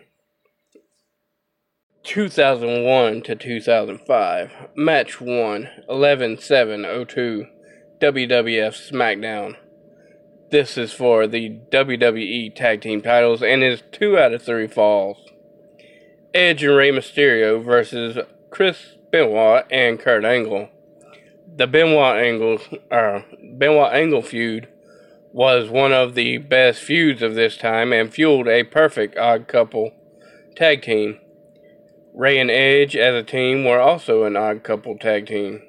2001 2.03 3.21
to 3.23 3.35
2005. 3.35 4.51
Match 4.75 5.21
1 5.21 5.69
11 5.89 6.37
7 6.37 7.05
02. 7.07 7.45
WWF 8.01 8.91
SmackDown. 8.91 9.55
This 10.53 10.77
is 10.77 10.93
for 10.93 11.25
the 11.25 11.57
WWE 11.71 12.53
Tag 12.53 12.81
Team 12.81 13.01
titles 13.01 13.41
and 13.41 13.63
is 13.63 13.81
two 13.91 14.19
out 14.19 14.33
of 14.33 14.43
three 14.43 14.67
falls. 14.67 15.17
Edge 16.31 16.63
and 16.63 16.75
Rey 16.75 16.91
Mysterio 16.91 17.59
versus 17.59 18.19
Chris 18.51 18.97
Benoit 19.11 19.65
and 19.71 19.99
Kurt 19.99 20.23
Angle. 20.23 20.69
The 21.57 21.65
Benoit 21.65 22.17
Angle, 22.17 22.59
uh, 22.91 23.21
Benoit 23.57 23.93
Angle 23.93 24.21
feud 24.21 24.67
was 25.31 25.71
one 25.71 25.91
of 25.91 26.13
the 26.13 26.37
best 26.37 26.83
feuds 26.83 27.23
of 27.23 27.33
this 27.33 27.57
time 27.57 27.91
and 27.91 28.13
fueled 28.13 28.47
a 28.47 28.61
perfect 28.61 29.17
odd 29.17 29.47
couple 29.47 29.91
tag 30.55 30.83
team. 30.83 31.19
Rey 32.13 32.37
and 32.37 32.51
Edge 32.51 32.95
as 32.95 33.15
a 33.15 33.23
team 33.23 33.65
were 33.65 33.79
also 33.79 34.23
an 34.23 34.37
odd 34.37 34.61
couple 34.61 34.99
tag 34.99 35.25
team. 35.25 35.63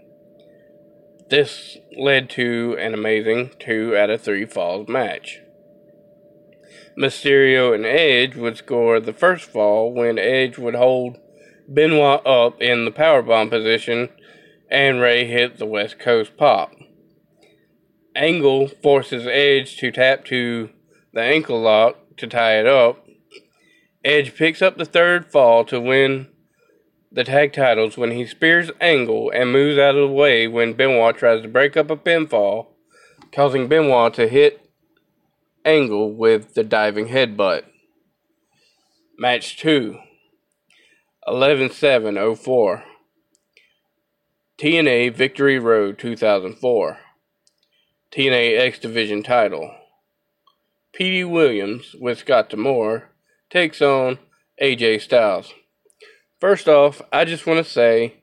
This 1.31 1.79
led 1.97 2.29
to 2.31 2.77
an 2.79 2.93
amazing 2.93 3.53
2 3.59 3.97
out 3.97 4.11
of 4.11 4.20
3 4.20 4.45
falls 4.45 4.89
match. 4.89 5.41
Mysterio 6.99 7.75
and 7.75 7.85
Edge 7.85 8.37
would 8.37 8.57
score 8.57 9.01
the 9.01 9.12
first 9.12 9.51
fall 9.51 9.93
when 9.93 10.18
Edge 10.18 10.59
would 10.59 10.75
hold 10.75 11.18
Benoit 11.72 12.25
up 12.27 12.61
in 12.61 12.85
the 12.85 12.93
powerbomb 12.93 13.51
position, 13.51 14.11
and 14.70 15.01
Rey 15.01 15.25
hit 15.25 15.59
the 15.59 15.66
West 15.66 15.99
Coast 15.99 16.37
pop. 16.37 16.72
Angle 18.14 18.68
forces 18.83 19.27
Edge 19.27 19.77
to 19.79 19.91
tap 19.91 20.25
to 20.27 20.70
the 21.12 21.22
ankle 21.22 21.61
lock 21.61 21.97
to 22.18 22.27
tie 22.27 22.61
it 22.61 22.66
up. 22.66 23.05
Edge 24.05 24.37
picks 24.37 24.61
up 24.61 24.77
the 24.77 24.85
third 24.85 25.33
fall 25.33 25.64
to 25.64 25.81
win 25.81 26.29
the 27.15 27.25
tag 27.25 27.53
titles 27.53 27.97
when 27.97 28.11
he 28.11 28.27
spears 28.27 28.73
Angle 28.81 29.31
and 29.31 29.53
moves 29.53 29.79
out 29.79 29.95
of 29.95 30.09
the 30.09 30.15
way 30.15 30.49
when 30.49 30.73
Benoit 30.73 31.17
tries 31.17 31.43
to 31.43 31.49
break 31.49 31.77
up 31.77 31.89
a 31.89 31.97
pinfall, 31.97 32.67
causing 33.33 33.69
Benoit 33.69 34.12
to 34.15 34.27
hit 34.27 34.69
Angle 35.65 36.12
with 36.12 36.55
the 36.55 36.65
diving 36.65 37.09
headbutt. 37.09 37.62
Match 39.17 39.57
2 39.59 39.97
11 41.29 41.71
7 41.71 42.37
04 42.37 42.85
TNA 44.59 45.15
Victory 45.15 45.59
Road 45.59 45.99
2004 45.99 46.99
TNA 48.11 48.59
X 48.59 48.79
Division 48.81 49.23
title. 49.23 49.73
Petey 50.93 51.25
Williams 51.25 51.95
with 52.01 52.19
Scott 52.19 52.51
D'Amore 52.51 53.11
takes 53.51 53.81
on 53.81 54.19
AJ 54.61 55.01
Styles. 55.01 55.55
First 56.45 56.68
off, 56.68 57.01
I 57.11 57.24
just 57.24 57.47
want 57.47 57.64
to 57.64 57.72
say, 57.72 58.16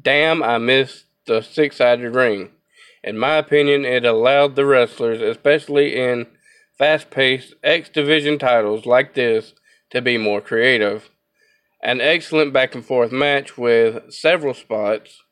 damn, 0.00 0.40
I 0.40 0.56
missed 0.56 1.06
the 1.26 1.40
six 1.40 1.78
sided 1.78 2.14
ring. 2.14 2.50
In 3.02 3.18
my 3.18 3.38
opinion, 3.38 3.84
it 3.84 4.04
allowed 4.04 4.54
the 4.54 4.64
wrestlers, 4.64 5.20
especially 5.20 5.96
in 5.96 6.28
fast 6.78 7.10
paced 7.10 7.54
X 7.64 7.88
Division 7.88 8.38
titles 8.38 8.86
like 8.86 9.14
this, 9.14 9.52
to 9.90 10.00
be 10.00 10.16
more 10.16 10.40
creative. 10.40 11.10
An 11.82 12.00
excellent 12.00 12.52
back 12.52 12.76
and 12.76 12.84
forth 12.84 13.10
match 13.10 13.58
with 13.58 14.12
several 14.12 14.54
spots 14.54 15.24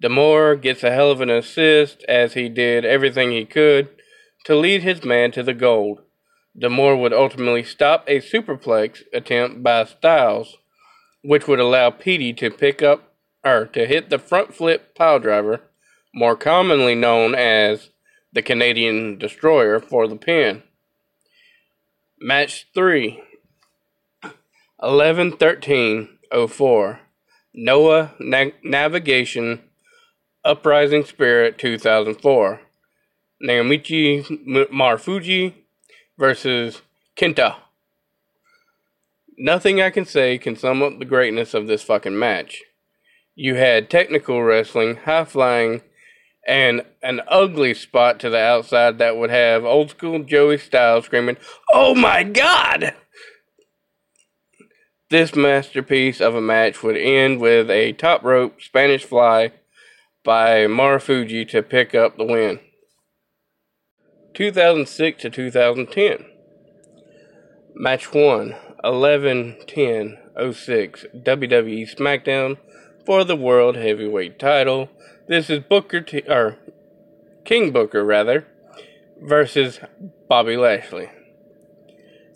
D'Amore 0.00 0.54
gets 0.54 0.84
a 0.84 0.92
hell 0.92 1.10
of 1.10 1.20
an 1.20 1.30
assist 1.30 2.04
as 2.04 2.34
he 2.34 2.48
did 2.48 2.84
everything 2.84 3.32
he 3.32 3.44
could 3.44 3.88
to 4.44 4.54
lead 4.54 4.84
his 4.84 5.02
man 5.02 5.32
to 5.32 5.42
the 5.42 5.52
gold. 5.52 6.02
D'Amore 6.56 6.94
would 6.94 7.12
ultimately 7.12 7.64
stop 7.64 8.04
a 8.06 8.20
superplex 8.20 9.02
attempt 9.12 9.64
by 9.64 9.84
Styles, 9.84 10.58
which 11.26 11.48
would 11.48 11.58
allow 11.58 11.90
Petey 11.90 12.32
to 12.32 12.50
pick 12.50 12.82
up 12.82 13.14
or 13.44 13.66
to 13.66 13.84
hit 13.86 14.10
the 14.10 14.18
front 14.18 14.54
flip 14.54 14.94
pile 14.94 15.18
driver, 15.18 15.60
more 16.14 16.36
commonly 16.36 16.94
known 16.94 17.34
as 17.34 17.90
the 18.32 18.42
Canadian 18.42 19.18
Destroyer, 19.18 19.80
for 19.80 20.06
the 20.06 20.16
pin. 20.16 20.62
Match 22.20 22.68
3 22.74 23.22
11 24.82 25.36
13 25.36 26.08
04 26.48 27.00
Noah 27.54 28.14
Na- 28.20 28.50
Navigation 28.62 29.62
Uprising 30.44 31.04
Spirit 31.04 31.58
2004. 31.58 32.60
Naomichi 33.42 34.24
Marufuji 34.70 35.54
versus 36.18 36.82
Kenta. 37.18 37.56
Nothing 39.38 39.82
I 39.82 39.90
can 39.90 40.06
say 40.06 40.38
can 40.38 40.56
sum 40.56 40.82
up 40.82 40.98
the 40.98 41.04
greatness 41.04 41.52
of 41.52 41.66
this 41.66 41.82
fucking 41.82 42.18
match. 42.18 42.62
You 43.34 43.56
had 43.56 43.90
technical 43.90 44.42
wrestling, 44.42 44.96
high 44.96 45.26
flying, 45.26 45.82
and 46.46 46.82
an 47.02 47.20
ugly 47.28 47.74
spot 47.74 48.18
to 48.20 48.30
the 48.30 48.38
outside 48.38 48.98
that 48.98 49.16
would 49.16 49.28
have 49.28 49.64
old 49.64 49.90
school 49.90 50.22
Joey 50.22 50.56
Styles 50.56 51.04
screaming, 51.04 51.36
Oh 51.72 51.94
my 51.94 52.22
god! 52.22 52.94
This 55.10 55.36
masterpiece 55.36 56.20
of 56.20 56.34
a 56.34 56.40
match 56.40 56.82
would 56.82 56.96
end 56.96 57.40
with 57.40 57.70
a 57.70 57.92
top 57.92 58.24
rope 58.24 58.62
Spanish 58.62 59.04
fly 59.04 59.52
by 60.24 60.66
Marufuji 60.66 61.46
to 61.50 61.62
pick 61.62 61.94
up 61.94 62.16
the 62.16 62.24
win. 62.24 62.58
2006 64.34 65.22
to 65.22 65.30
2010. 65.30 66.24
Match 67.74 68.12
1 68.12 68.54
11 68.86 69.56
10 69.66 70.18
06 70.52 71.06
WWE 71.16 71.96
SmackDown 71.96 72.56
for 73.04 73.24
the 73.24 73.34
World 73.34 73.74
Heavyweight 73.74 74.38
title. 74.38 74.88
This 75.26 75.50
is 75.50 75.58
Booker 75.58 76.00
T 76.00 76.22
or 76.28 76.56
King 77.44 77.72
Booker 77.72 78.04
rather 78.04 78.46
versus 79.20 79.80
Bobby 80.28 80.56
Lashley. 80.56 81.10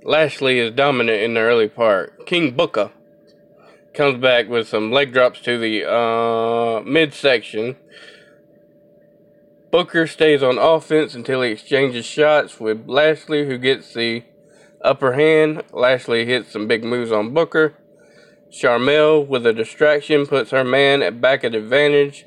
Lashley 0.02 0.58
is 0.58 0.74
dominant 0.74 1.22
in 1.22 1.34
the 1.34 1.40
early 1.40 1.68
part. 1.68 2.26
King 2.26 2.56
Booker 2.56 2.90
comes 3.94 4.20
back 4.20 4.48
with 4.48 4.66
some 4.66 4.90
leg 4.90 5.12
drops 5.12 5.40
to 5.42 5.56
the 5.56 5.88
uh, 5.88 6.80
midsection. 6.80 7.76
Booker 9.70 10.08
stays 10.08 10.42
on 10.42 10.58
offense 10.58 11.14
until 11.14 11.42
he 11.42 11.52
exchanges 11.52 12.06
shots 12.06 12.58
with 12.58 12.88
Lashley, 12.88 13.46
who 13.46 13.56
gets 13.56 13.94
the 13.94 14.24
upper 14.82 15.12
hand. 15.12 15.62
Lashley 15.72 16.26
hits 16.26 16.52
some 16.52 16.66
big 16.66 16.84
moves 16.84 17.12
on 17.12 17.34
Booker. 17.34 17.74
Sharmell, 18.50 19.26
with 19.26 19.46
a 19.46 19.52
distraction, 19.52 20.26
puts 20.26 20.50
her 20.50 20.64
man 20.64 21.02
at 21.02 21.20
back 21.20 21.44
at 21.44 21.54
advantage. 21.54 22.24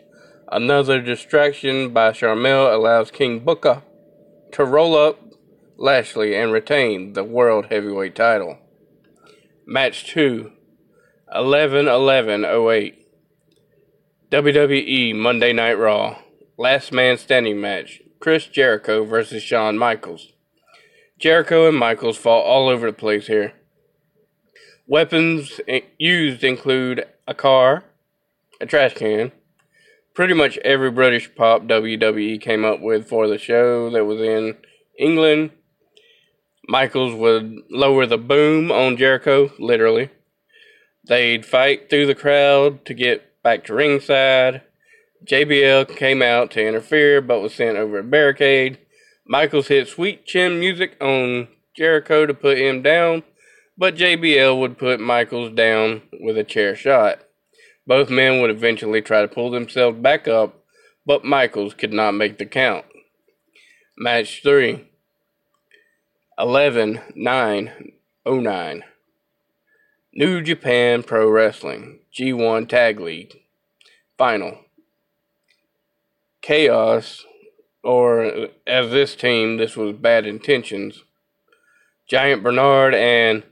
Another 0.51 1.01
distraction 1.01 1.93
by 1.93 2.11
Sharmell 2.11 2.73
allows 2.73 3.11
King 3.11 3.39
Booker 3.39 3.83
to 4.53 4.63
roll 4.63 4.95
up 4.95 5.19
Lashley 5.77 6.35
and 6.35 6.51
retain 6.51 7.13
the 7.13 7.23
World 7.23 7.67
Heavyweight 7.69 8.15
title. 8.15 8.59
Match 9.65 10.05
2 10.11 10.51
11 11.33 11.87
11 11.87 12.45
08. 12.45 13.07
WWE 14.29 15.15
Monday 15.15 15.53
Night 15.53 15.73
Raw. 15.73 16.19
Last 16.57 16.91
man 16.91 17.17
standing 17.17 17.59
match. 17.59 18.01
Chris 18.19 18.45
Jericho 18.45 19.03
versus 19.03 19.41
Shawn 19.41 19.77
Michaels. 19.77 20.32
Jericho 21.19 21.67
and 21.67 21.77
Michaels 21.77 22.17
fought 22.17 22.43
all 22.43 22.67
over 22.67 22.87
the 22.87 22.97
place 22.97 23.27
here. 23.27 23.53
Weapons 24.87 25.61
used 25.97 26.43
include 26.43 27.05
a 27.27 27.33
car, 27.33 27.85
a 28.59 28.65
trash 28.65 28.93
can, 28.93 29.31
pretty 30.13 30.33
much 30.33 30.57
every 30.59 30.91
British 30.91 31.33
pop 31.35 31.63
WWE 31.63 32.41
came 32.41 32.65
up 32.65 32.81
with 32.81 33.07
for 33.07 33.27
the 33.27 33.37
show 33.37 33.89
that 33.91 34.05
was 34.05 34.21
in 34.21 34.57
England. 34.99 35.51
Michaels 36.67 37.13
would 37.13 37.59
lower 37.69 38.05
the 38.05 38.17
boom 38.17 38.71
on 38.71 38.97
Jericho, 38.97 39.51
literally. 39.59 40.09
They'd 41.05 41.45
fight 41.45 41.89
through 41.89 42.07
the 42.07 42.15
crowd 42.15 42.85
to 42.85 42.93
get 42.93 43.41
back 43.43 43.65
to 43.65 43.73
ringside. 43.73 44.61
JBL 45.25 45.95
came 45.95 46.21
out 46.21 46.51
to 46.51 46.65
interfere 46.65 47.21
but 47.21 47.41
was 47.41 47.53
sent 47.53 47.77
over 47.77 47.99
a 47.99 48.03
barricade. 48.03 48.77
Michaels 49.25 49.69
hit 49.69 49.87
sweet 49.87 50.25
chin 50.25 50.59
music 50.59 50.97
on 51.01 51.47
Jericho 51.73 52.25
to 52.25 52.33
put 52.33 52.57
him 52.57 52.81
down, 52.81 53.23
but 53.77 53.95
JBL 53.95 54.59
would 54.59 54.77
put 54.77 54.99
Michaels 54.99 55.53
down 55.53 56.01
with 56.19 56.37
a 56.37 56.43
chair 56.43 56.75
shot. 56.75 57.19
Both 57.87 58.09
men 58.09 58.41
would 58.41 58.49
eventually 58.49 59.01
try 59.01 59.21
to 59.21 59.27
pull 59.27 59.49
themselves 59.49 59.97
back 59.97 60.27
up, 60.27 60.63
but 61.05 61.23
Michaels 61.23 61.73
could 61.73 61.93
not 61.93 62.11
make 62.11 62.37
the 62.37 62.45
count. 62.45 62.85
Match 63.97 64.41
3 64.43 64.87
11 66.37 67.01
9 67.15 67.91
09. 68.25 68.83
New 70.13 70.41
Japan 70.41 71.03
Pro 71.03 71.29
Wrestling 71.29 71.99
G1 72.13 72.67
Tag 72.67 72.99
League 72.99 73.41
Final. 74.17 74.59
Chaos, 76.41 77.25
or 77.83 78.49
as 78.65 78.91
this 78.91 79.15
team, 79.15 79.57
this 79.57 79.75
was 79.75 79.95
Bad 79.95 80.25
Intentions. 80.25 81.03
Giant 82.07 82.43
Bernard 82.43 82.93
and 82.93 83.43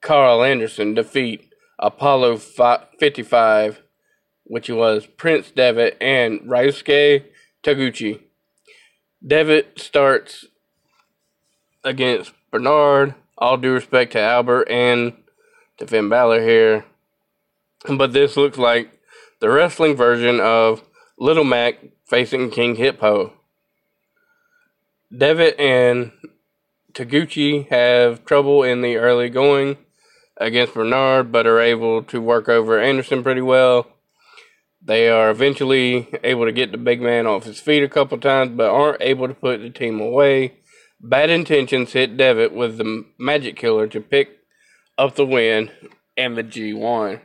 Karl 0.00 0.42
Anderson 0.42 0.94
defeat 0.94 1.52
Apollo 1.78 2.38
55, 2.38 3.82
which 4.44 4.68
was 4.68 5.06
Prince 5.06 5.50
Devitt 5.50 5.96
and 6.00 6.40
Ryusuke 6.40 7.24
Taguchi. 7.62 8.20
Devitt 9.24 9.78
starts 9.78 10.46
against 11.84 12.32
Bernard. 12.50 13.14
All 13.38 13.56
due 13.56 13.72
respect 13.72 14.12
to 14.12 14.20
Albert 14.20 14.68
and 14.68 15.14
to 15.78 15.86
Finn 15.86 16.08
Balor 16.08 16.42
here. 16.42 16.84
But 17.88 18.12
this 18.12 18.36
looks 18.36 18.58
like 18.58 19.00
the 19.40 19.50
wrestling 19.50 19.96
version 19.96 20.38
of 20.38 20.84
Little 21.18 21.44
Mac 21.44 21.78
facing 22.04 22.50
King 22.50 22.76
Hippo. 22.76 23.32
Devitt 25.14 25.60
and 25.60 26.12
Taguchi 26.94 27.68
have 27.68 28.24
trouble 28.24 28.62
in 28.62 28.80
the 28.80 28.96
early 28.96 29.28
going 29.28 29.76
against 30.38 30.72
Bernard, 30.72 31.30
but 31.30 31.46
are 31.46 31.60
able 31.60 32.02
to 32.04 32.20
work 32.20 32.48
over 32.48 32.80
Anderson 32.80 33.22
pretty 33.22 33.42
well. 33.42 33.88
They 34.80 35.08
are 35.10 35.30
eventually 35.30 36.08
able 36.24 36.46
to 36.46 36.52
get 36.52 36.72
the 36.72 36.78
big 36.78 37.02
man 37.02 37.26
off 37.26 37.44
his 37.44 37.60
feet 37.60 37.82
a 37.82 37.88
couple 37.88 38.18
times, 38.18 38.52
but 38.56 38.70
aren't 38.70 39.02
able 39.02 39.28
to 39.28 39.34
put 39.34 39.60
the 39.60 39.68
team 39.68 40.00
away. 40.00 40.54
Bad 40.98 41.28
intentions 41.28 41.92
hit 41.92 42.16
Devitt 42.16 42.54
with 42.54 42.78
the 42.78 43.04
magic 43.18 43.56
killer 43.56 43.86
to 43.88 44.00
pick 44.00 44.38
up 44.96 45.16
the 45.16 45.26
win 45.26 45.70
and 46.16 46.38
the 46.38 46.42
G1. 46.42 47.20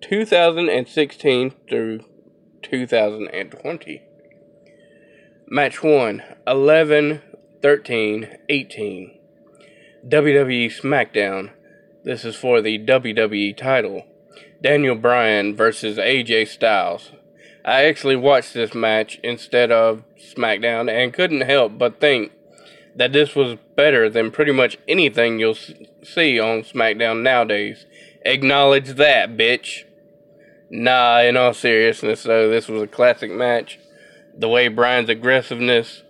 2016 0.00 1.52
through 1.68 2.00
2020. 2.62 4.02
Match 5.54 5.82
1 5.82 6.22
11 6.46 7.20
13 7.60 8.38
18. 8.48 9.18
WWE 10.08 10.80
SmackDown. 10.80 11.50
This 12.04 12.24
is 12.24 12.36
for 12.36 12.62
the 12.62 12.78
WWE 12.78 13.54
title. 13.54 14.06
Daniel 14.62 14.94
Bryan 14.94 15.54
versus 15.54 15.98
AJ 15.98 16.48
Styles. 16.48 17.12
I 17.66 17.84
actually 17.84 18.16
watched 18.16 18.54
this 18.54 18.72
match 18.72 19.20
instead 19.22 19.70
of 19.70 20.04
SmackDown 20.18 20.90
and 20.90 21.12
couldn't 21.12 21.42
help 21.42 21.76
but 21.76 22.00
think 22.00 22.32
that 22.96 23.12
this 23.12 23.36
was 23.36 23.58
better 23.76 24.08
than 24.08 24.30
pretty 24.30 24.52
much 24.52 24.78
anything 24.88 25.38
you'll 25.38 25.58
see 26.02 26.40
on 26.40 26.62
SmackDown 26.62 27.20
nowadays. 27.20 27.84
Acknowledge 28.24 28.94
that, 28.94 29.36
bitch. 29.36 29.84
Nah, 30.70 31.20
in 31.20 31.36
all 31.36 31.52
seriousness, 31.52 32.22
though, 32.22 32.48
this 32.48 32.68
was 32.68 32.80
a 32.80 32.86
classic 32.86 33.30
match. 33.30 33.78
The 34.36 34.48
way 34.48 34.68
Bryan's 34.68 35.08
aggressiveness 35.08 36.02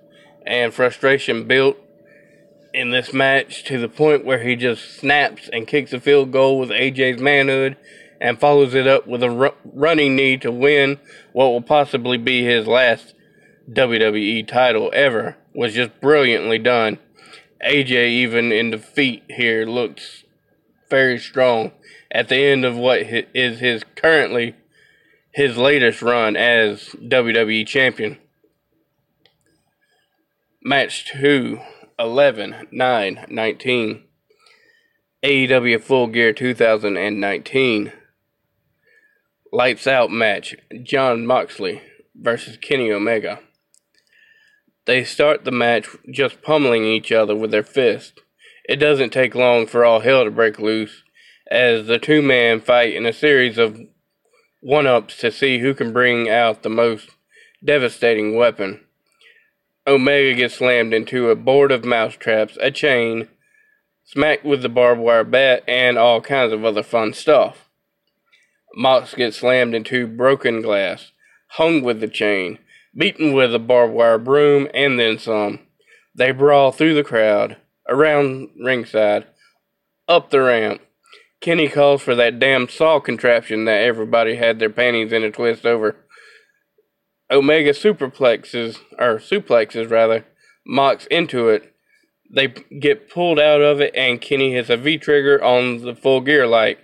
and 0.46 0.72
frustration 0.72 1.44
built 1.44 1.76
in 2.74 2.90
this 2.90 3.12
match 3.12 3.64
to 3.64 3.78
the 3.78 3.88
point 3.88 4.24
where 4.24 4.42
he 4.42 4.56
just 4.56 4.96
snaps 4.96 5.48
and 5.52 5.66
kicks 5.66 5.92
a 5.92 6.00
field 6.00 6.32
goal 6.32 6.58
with 6.58 6.70
AJ's 6.70 7.20
manhood 7.20 7.76
and 8.20 8.40
follows 8.40 8.74
it 8.74 8.86
up 8.86 9.06
with 9.06 9.22
a 9.22 9.30
ru- 9.30 9.54
running 9.64 10.16
knee 10.16 10.36
to 10.38 10.50
win 10.50 10.98
what 11.32 11.46
will 11.46 11.62
possibly 11.62 12.16
be 12.16 12.44
his 12.44 12.66
last 12.66 13.14
WWE 13.70 14.46
title 14.46 14.90
ever 14.94 15.36
was 15.54 15.74
just 15.74 16.00
brilliantly 16.00 16.58
done. 16.58 16.98
AJ, 17.64 18.08
even 18.08 18.50
in 18.50 18.70
defeat 18.70 19.24
here, 19.28 19.66
looks 19.66 20.24
very 20.88 21.18
strong 21.18 21.72
at 22.10 22.28
the 22.28 22.36
end 22.36 22.64
of 22.64 22.76
what 22.76 23.00
is 23.34 23.60
his 23.60 23.84
currently 23.96 24.54
his 25.32 25.56
latest 25.56 26.02
run 26.02 26.36
as 26.36 26.90
WWE 27.00 27.66
champion. 27.66 28.18
Match 30.62 31.10
2 31.12 31.58
11 31.98 32.68
9 32.70 33.26
19. 33.28 34.04
AEW 35.22 35.80
Full 35.80 36.06
Gear 36.08 36.32
2019. 36.32 37.92
Lights 39.52 39.86
Out 39.86 40.10
match 40.10 40.56
Jon 40.82 41.26
Moxley 41.26 41.82
versus 42.14 42.56
Kenny 42.56 42.90
Omega. 42.90 43.40
They 44.84 45.04
start 45.04 45.44
the 45.44 45.52
match 45.52 45.88
just 46.10 46.42
pummeling 46.42 46.84
each 46.84 47.12
other 47.12 47.36
with 47.36 47.50
their 47.50 47.62
fists. 47.62 48.18
It 48.68 48.76
doesn't 48.76 49.10
take 49.10 49.34
long 49.34 49.66
for 49.66 49.84
all 49.84 50.00
hell 50.00 50.24
to 50.24 50.30
break 50.30 50.58
loose 50.58 51.02
as 51.50 51.86
the 51.86 51.98
two 51.98 52.22
men 52.22 52.60
fight 52.60 52.94
in 52.94 53.06
a 53.06 53.12
series 53.12 53.58
of 53.58 53.78
one 54.62 54.86
ups 54.86 55.16
to 55.18 55.32
see 55.32 55.58
who 55.58 55.74
can 55.74 55.92
bring 55.92 56.30
out 56.30 56.62
the 56.62 56.70
most 56.70 57.10
devastating 57.64 58.36
weapon. 58.36 58.80
Omega 59.88 60.34
gets 60.34 60.54
slammed 60.54 60.94
into 60.94 61.30
a 61.30 61.36
board 61.36 61.72
of 61.72 61.84
mousetraps, 61.84 62.56
a 62.60 62.70
chain, 62.70 63.26
smacked 64.04 64.44
with 64.44 64.62
the 64.62 64.68
barbed 64.68 65.00
wire 65.00 65.24
bat, 65.24 65.64
and 65.66 65.98
all 65.98 66.20
kinds 66.20 66.52
of 66.52 66.64
other 66.64 66.84
fun 66.84 67.12
stuff. 67.12 67.68
Mox 68.76 69.14
gets 69.14 69.38
slammed 69.38 69.74
into 69.74 70.06
broken 70.06 70.62
glass, 70.62 71.10
hung 71.48 71.82
with 71.82 72.00
the 72.00 72.06
chain, 72.06 72.58
beaten 72.96 73.32
with 73.32 73.52
a 73.52 73.58
barbed 73.58 73.92
wire 73.92 74.16
broom, 74.16 74.68
and 74.72 74.96
then 74.96 75.18
some. 75.18 75.58
They 76.14 76.30
brawl 76.30 76.70
through 76.70 76.94
the 76.94 77.02
crowd, 77.02 77.56
around 77.88 78.50
ringside, 78.62 79.26
up 80.06 80.30
the 80.30 80.40
ramp. 80.40 80.82
Kenny 81.42 81.68
calls 81.68 82.00
for 82.00 82.14
that 82.14 82.38
damn 82.38 82.68
saw 82.68 83.00
contraption 83.00 83.64
that 83.64 83.82
everybody 83.82 84.36
had 84.36 84.60
their 84.60 84.70
panties 84.70 85.12
in 85.12 85.24
a 85.24 85.30
twist 85.30 85.66
over. 85.66 85.96
Omega 87.30 87.72
superplexes, 87.72 88.78
or 88.96 89.16
suplexes 89.16 89.90
rather, 89.90 90.24
Mox 90.64 91.06
into 91.06 91.48
it. 91.48 91.74
They 92.32 92.46
get 92.46 93.10
pulled 93.10 93.40
out 93.40 93.60
of 93.60 93.80
it, 93.80 93.94
and 93.96 94.20
Kenny 94.20 94.52
hits 94.52 94.70
a 94.70 94.76
V 94.76 94.96
trigger 94.98 95.42
on 95.42 95.82
the 95.82 95.96
full 95.96 96.20
gear 96.20 96.46
light. 96.46 96.78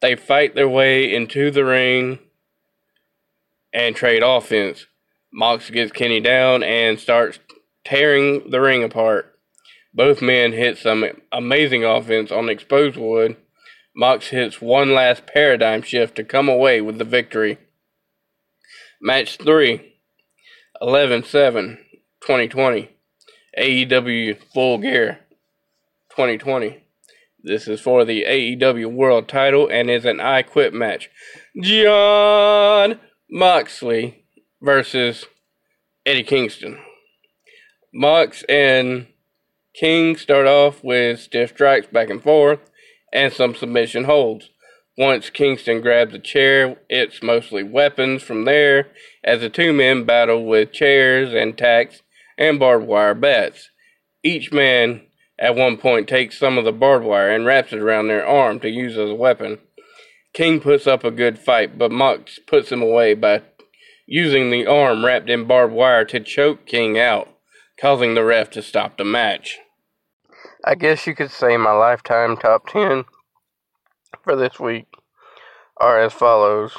They 0.00 0.16
fight 0.16 0.54
their 0.54 0.68
way 0.68 1.14
into 1.14 1.50
the 1.52 1.64
ring 1.64 2.18
and 3.72 3.94
trade 3.94 4.24
offense. 4.24 4.86
Mox 5.32 5.70
gets 5.70 5.92
Kenny 5.92 6.20
down 6.20 6.64
and 6.64 6.98
starts 6.98 7.38
tearing 7.84 8.50
the 8.50 8.60
ring 8.60 8.82
apart. 8.82 9.35
Both 9.96 10.20
men 10.20 10.52
hit 10.52 10.76
some 10.76 11.06
amazing 11.32 11.82
offense 11.82 12.30
on 12.30 12.50
exposed 12.50 12.98
wood. 12.98 13.38
Mox 13.96 14.28
hits 14.28 14.60
one 14.60 14.92
last 14.92 15.26
paradigm 15.26 15.80
shift 15.80 16.16
to 16.16 16.22
come 16.24 16.50
away 16.50 16.82
with 16.82 16.98
the 16.98 17.04
victory. 17.04 17.56
Match 19.00 19.38
3 19.38 19.94
11 20.82 21.24
7 21.24 21.78
2020. 22.20 22.90
AEW 23.58 24.36
Full 24.52 24.76
Gear 24.76 25.20
2020. 26.10 26.82
This 27.42 27.66
is 27.66 27.80
for 27.80 28.04
the 28.04 28.24
AEW 28.24 28.92
World 28.92 29.28
title 29.28 29.66
and 29.66 29.88
is 29.88 30.04
an 30.04 30.20
I 30.20 30.42
Quit 30.42 30.74
match. 30.74 31.08
Jon 31.62 33.00
Moxley 33.30 34.26
versus 34.60 35.24
Eddie 36.04 36.22
Kingston. 36.22 36.78
Mox 37.94 38.42
and 38.42 39.06
King 39.78 40.16
start 40.16 40.46
off 40.46 40.82
with 40.82 41.20
stiff 41.20 41.50
strikes 41.50 41.86
back 41.86 42.08
and 42.08 42.22
forth 42.22 42.60
and 43.12 43.30
some 43.30 43.54
submission 43.54 44.04
holds. 44.04 44.48
Once 44.96 45.28
Kingston 45.28 45.82
grabs 45.82 46.14
a 46.14 46.18
chair, 46.18 46.76
it's 46.88 47.22
mostly 47.22 47.62
weapons 47.62 48.22
from 48.22 48.46
there 48.46 48.88
as 49.22 49.42
the 49.42 49.50
two 49.50 49.74
men 49.74 50.04
battle 50.04 50.46
with 50.46 50.72
chairs 50.72 51.34
and 51.34 51.58
tacks 51.58 52.00
and 52.38 52.58
barbed 52.58 52.86
wire 52.86 53.12
bats. 53.12 53.68
Each 54.22 54.50
man 54.50 55.02
at 55.38 55.54
one 55.54 55.76
point 55.76 56.08
takes 56.08 56.38
some 56.38 56.56
of 56.56 56.64
the 56.64 56.72
barbed 56.72 57.04
wire 57.04 57.30
and 57.30 57.44
wraps 57.44 57.74
it 57.74 57.78
around 57.78 58.08
their 58.08 58.26
arm 58.26 58.58
to 58.60 58.70
use 58.70 58.96
as 58.96 59.10
a 59.10 59.14
weapon. 59.14 59.58
King 60.32 60.58
puts 60.58 60.86
up 60.86 61.04
a 61.04 61.10
good 61.10 61.38
fight, 61.38 61.76
but 61.76 61.92
Mox 61.92 62.38
puts 62.46 62.72
him 62.72 62.80
away 62.80 63.12
by 63.12 63.42
using 64.06 64.48
the 64.48 64.66
arm 64.66 65.04
wrapped 65.04 65.28
in 65.28 65.44
barbed 65.46 65.74
wire 65.74 66.06
to 66.06 66.20
choke 66.20 66.64
King 66.64 66.98
out, 66.98 67.28
causing 67.78 68.14
the 68.14 68.24
ref 68.24 68.48
to 68.52 68.62
stop 68.62 68.96
the 68.96 69.04
match. 69.04 69.58
I 70.68 70.74
guess 70.74 71.06
you 71.06 71.14
could 71.14 71.30
say 71.30 71.56
my 71.56 71.70
lifetime 71.70 72.36
top 72.36 72.66
10 72.66 73.04
for 74.24 74.34
this 74.34 74.58
week 74.58 74.88
are 75.76 76.00
as 76.00 76.12
follows. 76.12 76.76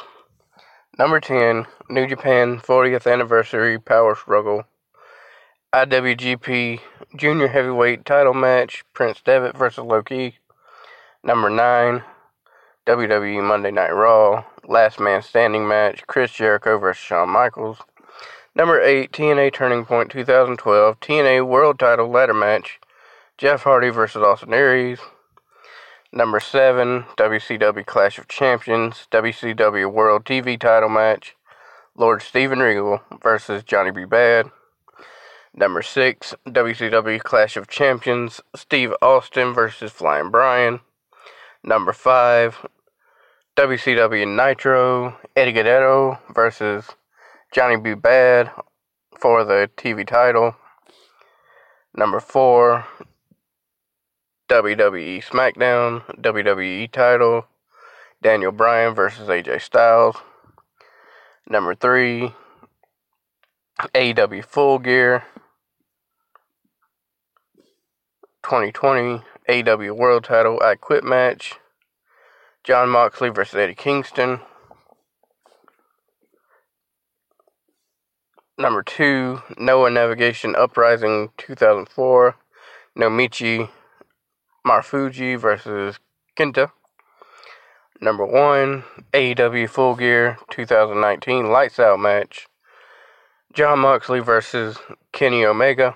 Number 0.99 1.21
10, 1.21 1.65
New 1.89 2.05
Japan 2.05 2.59
40th 2.59 3.09
Anniversary 3.09 3.79
Power 3.79 4.13
Struggle. 4.13 4.65
IWGP 5.73 6.81
Junior 7.15 7.47
Heavyweight 7.47 8.03
Title 8.03 8.33
Match, 8.33 8.83
Prince 8.93 9.21
Devitt 9.21 9.55
versus 9.57 9.85
Low 9.85 10.03
Ki. 10.03 10.37
Number 11.23 11.49
9, 11.49 12.03
WWE 12.85 13.41
Monday 13.41 13.71
Night 13.71 13.91
Raw, 13.91 14.43
Last 14.67 14.99
Man 14.99 15.21
Standing 15.21 15.65
match, 15.65 16.05
Chris 16.07 16.33
Jericho 16.33 16.77
versus 16.77 17.01
Shawn 17.01 17.29
Michaels. 17.29 17.77
Number 18.53 18.81
8, 18.81 19.13
TNA 19.13 19.53
Turning 19.53 19.85
Point 19.85 20.11
2012, 20.11 20.99
TNA 20.99 21.47
World 21.47 21.79
Title 21.79 22.09
Ladder 22.09 22.33
Match, 22.33 22.81
Jeff 23.37 23.61
Hardy 23.61 23.89
versus 23.89 24.23
Austin 24.23 24.51
Aries. 24.51 24.99
Number 26.11 26.39
7, 26.39 27.03
WCW 27.17 27.85
Clash 27.85 28.17
of 28.17 28.27
Champions, 28.27 29.07
WCW 29.11 29.93
World 29.93 30.25
TV 30.25 30.59
Title 30.59 30.89
Match, 30.89 31.35
Lord 31.95 32.23
Steven 32.23 32.57
Regal 32.57 32.99
versus 33.21 33.61
Johnny 33.61 33.91
B. 33.91 34.05
Bad. 34.05 34.49
Number 35.53 35.83
6, 35.83 36.33
WCW 36.47 37.19
Clash 37.19 37.55
of 37.57 37.67
Champions, 37.67 38.41
Steve 38.55 38.91
Austin 39.03 39.53
versus 39.53 39.91
Flying 39.91 40.31
Brian. 40.31 40.79
Number 41.63 41.93
5, 41.93 42.65
WCW 43.55 44.35
Nitro, 44.35 45.15
Eddie 45.35 45.51
Guerrero 45.51 46.19
versus 46.33 46.87
Johnny 47.51 47.77
B. 47.77 47.93
Bad 47.93 48.49
for 49.19 49.43
the 49.43 49.69
TV 49.77 50.07
title. 50.07 50.55
Number 51.95 52.19
4, 52.19 52.85
WWE 54.49 55.23
SmackDown, 55.23 56.03
WWE 56.21 56.91
title, 56.91 57.47
Daniel 58.21 58.51
Bryan 58.51 58.93
versus 58.95 59.27
AJ 59.27 59.61
Styles. 59.61 60.15
Number 61.49 61.75
3, 61.75 62.33
AEW 63.93 64.45
Full 64.45 64.79
Gear, 64.79 65.23
2020 68.43 69.23
AEW 69.49 69.95
World 69.95 70.25
Title 70.25 70.59
I 70.61 70.75
Quit 70.75 71.05
match. 71.05 71.55
Jon 72.65 72.89
Moxley 72.89 73.29
versus 73.29 73.55
Eddie 73.55 73.75
Kingston. 73.75 74.41
Number 78.57 78.83
two, 78.83 79.41
Noah 79.57 79.89
Navigation 79.89 80.53
Uprising 80.55 81.29
2004. 81.37 82.35
Naomichi 82.97 83.69
Marufuji 84.67 85.39
versus 85.39 85.97
Kenta. 86.37 86.71
Number 88.01 88.25
one, 88.25 88.83
AEW 89.13 89.69
Full 89.69 89.95
Gear 89.95 90.37
2019 90.51 91.49
Lights 91.49 91.79
Out 91.79 91.99
match. 91.99 92.47
Jon 93.53 93.79
Moxley 93.79 94.19
versus 94.19 94.77
Kenny 95.13 95.45
Omega. 95.45 95.93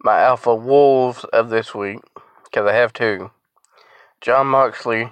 My 0.00 0.20
Alpha 0.20 0.54
Wolves 0.54 1.24
of 1.32 1.48
this 1.48 1.74
week, 1.74 2.00
because 2.44 2.68
I 2.68 2.74
have 2.74 2.92
two. 2.92 3.30
Jon 4.20 4.46
Moxley 4.46 5.10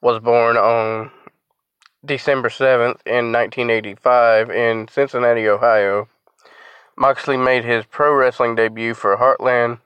was 0.00 0.18
born 0.18 0.56
on 0.56 1.10
December 2.02 2.48
7th 2.48 3.00
in 3.04 3.32
1985 3.32 4.50
in 4.50 4.88
Cincinnati, 4.88 5.46
Ohio. 5.46 6.08
Moxley 6.96 7.36
made 7.36 7.64
his 7.64 7.84
pro 7.84 8.14
wrestling 8.14 8.54
debut 8.54 8.94
for 8.94 9.18
Heartland 9.18 9.80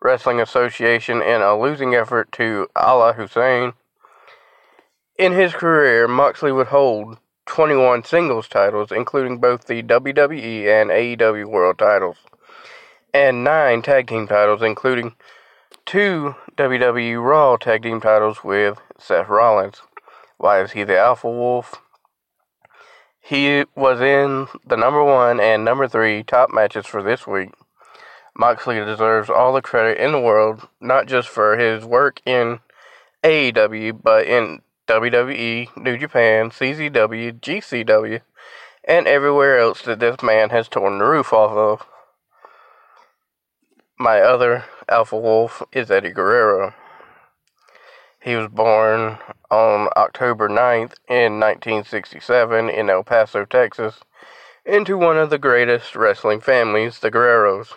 Wrestling 0.00 0.40
Association 0.40 1.20
in 1.22 1.42
a 1.42 1.58
losing 1.58 1.94
effort 1.94 2.30
to 2.32 2.68
Allah 2.76 3.14
Hussein. 3.14 3.72
In 5.18 5.32
his 5.32 5.52
career, 5.52 6.06
Moxley 6.06 6.52
would 6.52 6.68
hold 6.68 7.18
21 7.46 8.04
singles 8.04 8.46
titles, 8.46 8.92
including 8.92 9.38
both 9.38 9.64
the 9.66 9.82
WWE 9.82 10.66
and 10.66 10.90
AEW 10.90 11.46
World 11.46 11.78
titles, 11.78 12.18
and 13.12 13.42
9 13.42 13.82
tag 13.82 14.06
team 14.06 14.28
titles, 14.28 14.62
including 14.62 15.16
2 15.86 16.36
WWE 16.56 17.24
Raw 17.24 17.56
tag 17.56 17.82
team 17.82 18.00
titles 18.00 18.44
with 18.44 18.78
Seth 18.98 19.28
Rollins. 19.28 19.82
Why 20.36 20.60
is 20.60 20.72
he 20.72 20.84
the 20.84 20.98
Alpha 20.98 21.28
Wolf? 21.28 21.82
He 23.20 23.64
was 23.74 24.00
in 24.00 24.46
the 24.64 24.76
number 24.76 25.02
1 25.02 25.40
and 25.40 25.64
number 25.64 25.88
3 25.88 26.22
top 26.22 26.50
matches 26.52 26.86
for 26.86 27.02
this 27.02 27.26
week. 27.26 27.50
Moxley 28.38 28.76
deserves 28.76 29.28
all 29.28 29.52
the 29.52 29.60
credit 29.60 29.98
in 29.98 30.12
the 30.12 30.20
world, 30.20 30.68
not 30.80 31.06
just 31.06 31.28
for 31.28 31.58
his 31.58 31.84
work 31.84 32.22
in 32.24 32.60
AEW, 33.24 34.00
but 34.00 34.28
in 34.28 34.62
WWE, 34.86 35.76
New 35.76 35.98
Japan, 35.98 36.50
CZW, 36.50 37.40
GCW, 37.40 38.20
and 38.84 39.08
everywhere 39.08 39.58
else 39.58 39.82
that 39.82 39.98
this 39.98 40.22
man 40.22 40.50
has 40.50 40.68
torn 40.68 40.98
the 40.98 41.04
roof 41.04 41.32
off 41.32 41.50
of. 41.50 41.86
My 43.98 44.20
other 44.20 44.66
Alpha 44.88 45.18
Wolf 45.18 45.60
is 45.72 45.90
Eddie 45.90 46.12
Guerrero. 46.12 46.74
He 48.22 48.36
was 48.36 48.48
born 48.48 49.18
on 49.50 49.88
October 49.96 50.48
9th 50.48 50.94
in 51.08 51.40
1967 51.40 52.68
in 52.70 52.88
El 52.88 53.02
Paso, 53.02 53.44
Texas, 53.44 54.00
into 54.64 54.96
one 54.96 55.18
of 55.18 55.30
the 55.30 55.38
greatest 55.38 55.96
wrestling 55.96 56.40
families, 56.40 57.00
the 57.00 57.10
Guerreros. 57.10 57.74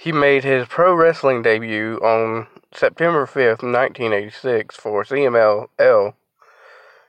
He 0.00 0.12
made 0.12 0.44
his 0.44 0.66
pro 0.66 0.94
wrestling 0.94 1.42
debut 1.42 1.98
on 1.98 2.46
September 2.72 3.26
5th, 3.26 3.62
1986 3.62 4.74
for 4.74 5.04
CMLL, 5.04 6.14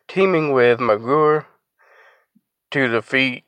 teaming 0.09 0.51
with 0.51 0.79
Magoo 0.79 1.45
to 2.71 2.87
defeat 2.89 3.45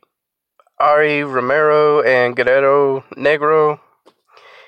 Ari 0.79 1.25
Romero 1.25 2.01
and 2.01 2.37
Guerrero 2.37 3.03
Negro. 3.17 3.81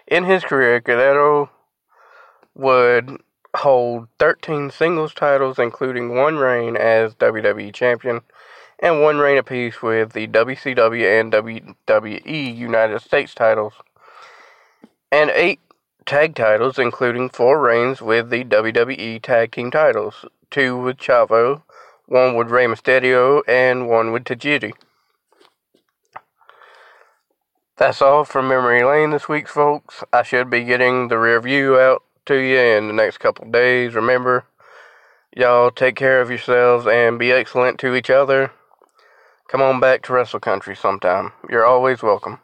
In 0.08 0.26
his 0.26 0.44
career, 0.44 0.82
Guerrero 0.82 1.50
would 2.54 3.22
hold 3.56 4.10
13 4.20 4.72
singles 4.72 5.14
titles, 5.14 5.58
including 5.58 6.18
one 6.18 6.36
reign 6.36 6.76
as 6.76 7.16
WWE 7.16 7.74
Champion 7.74 8.24
and 8.80 9.02
one 9.02 9.20
reign 9.20 9.38
apiece 9.38 9.82
with 9.82 10.12
the 10.12 10.28
WCW 10.28 11.22
and 11.22 11.32
WWE 11.32 12.58
United 12.58 13.00
States 13.02 13.34
titles 13.34 13.76
and 15.16 15.32
eight 15.32 15.62
tag 16.06 16.36
titles, 16.36 16.78
including 16.78 17.30
four 17.30 17.62
reigns 17.62 18.02
with 18.02 18.30
the 18.30 18.44
WWE 18.44 19.22
Tag 19.22 19.54
Team 19.54 19.72
titles, 19.72 20.26
two 20.52 20.78
with 20.78 20.98
Chavo, 20.98 21.62
one 22.06 22.36
with 22.36 22.50
Rey 22.50 22.66
Mysterio, 22.66 23.42
and 23.48 23.88
one 23.88 24.12
with 24.12 24.26
Tajiri. 24.26 24.74
That's 27.78 28.02
all 28.02 28.26
from 28.26 28.50
Memory 28.50 28.84
Lane 28.84 29.12
this 29.12 29.30
week, 29.30 29.48
folks. 29.48 30.04
I 30.12 30.22
should 30.24 30.50
be 30.50 30.66
getting 30.66 31.08
the 31.08 31.18
review 31.18 31.80
out 31.80 32.04
to 32.26 32.36
you 32.36 32.60
in 32.60 32.88
the 32.88 32.94
next 32.94 33.20
couple 33.20 33.50
days. 33.50 33.96
Remember, 33.96 34.44
y'all 35.34 35.72
take 35.72 35.96
care 35.96 36.20
of 36.20 36.30
yourselves 36.30 36.88
and 36.88 37.18
be 37.18 37.32
excellent 37.32 37.80
to 37.80 37.96
each 37.96 38.10
other. 38.10 38.52
Come 39.48 39.62
on 39.62 39.80
back 39.80 40.04
to 40.04 40.12
WrestleCountry 40.12 40.78
sometime. 40.78 41.32
You're 41.50 41.66
always 41.66 42.04
welcome. 42.04 42.40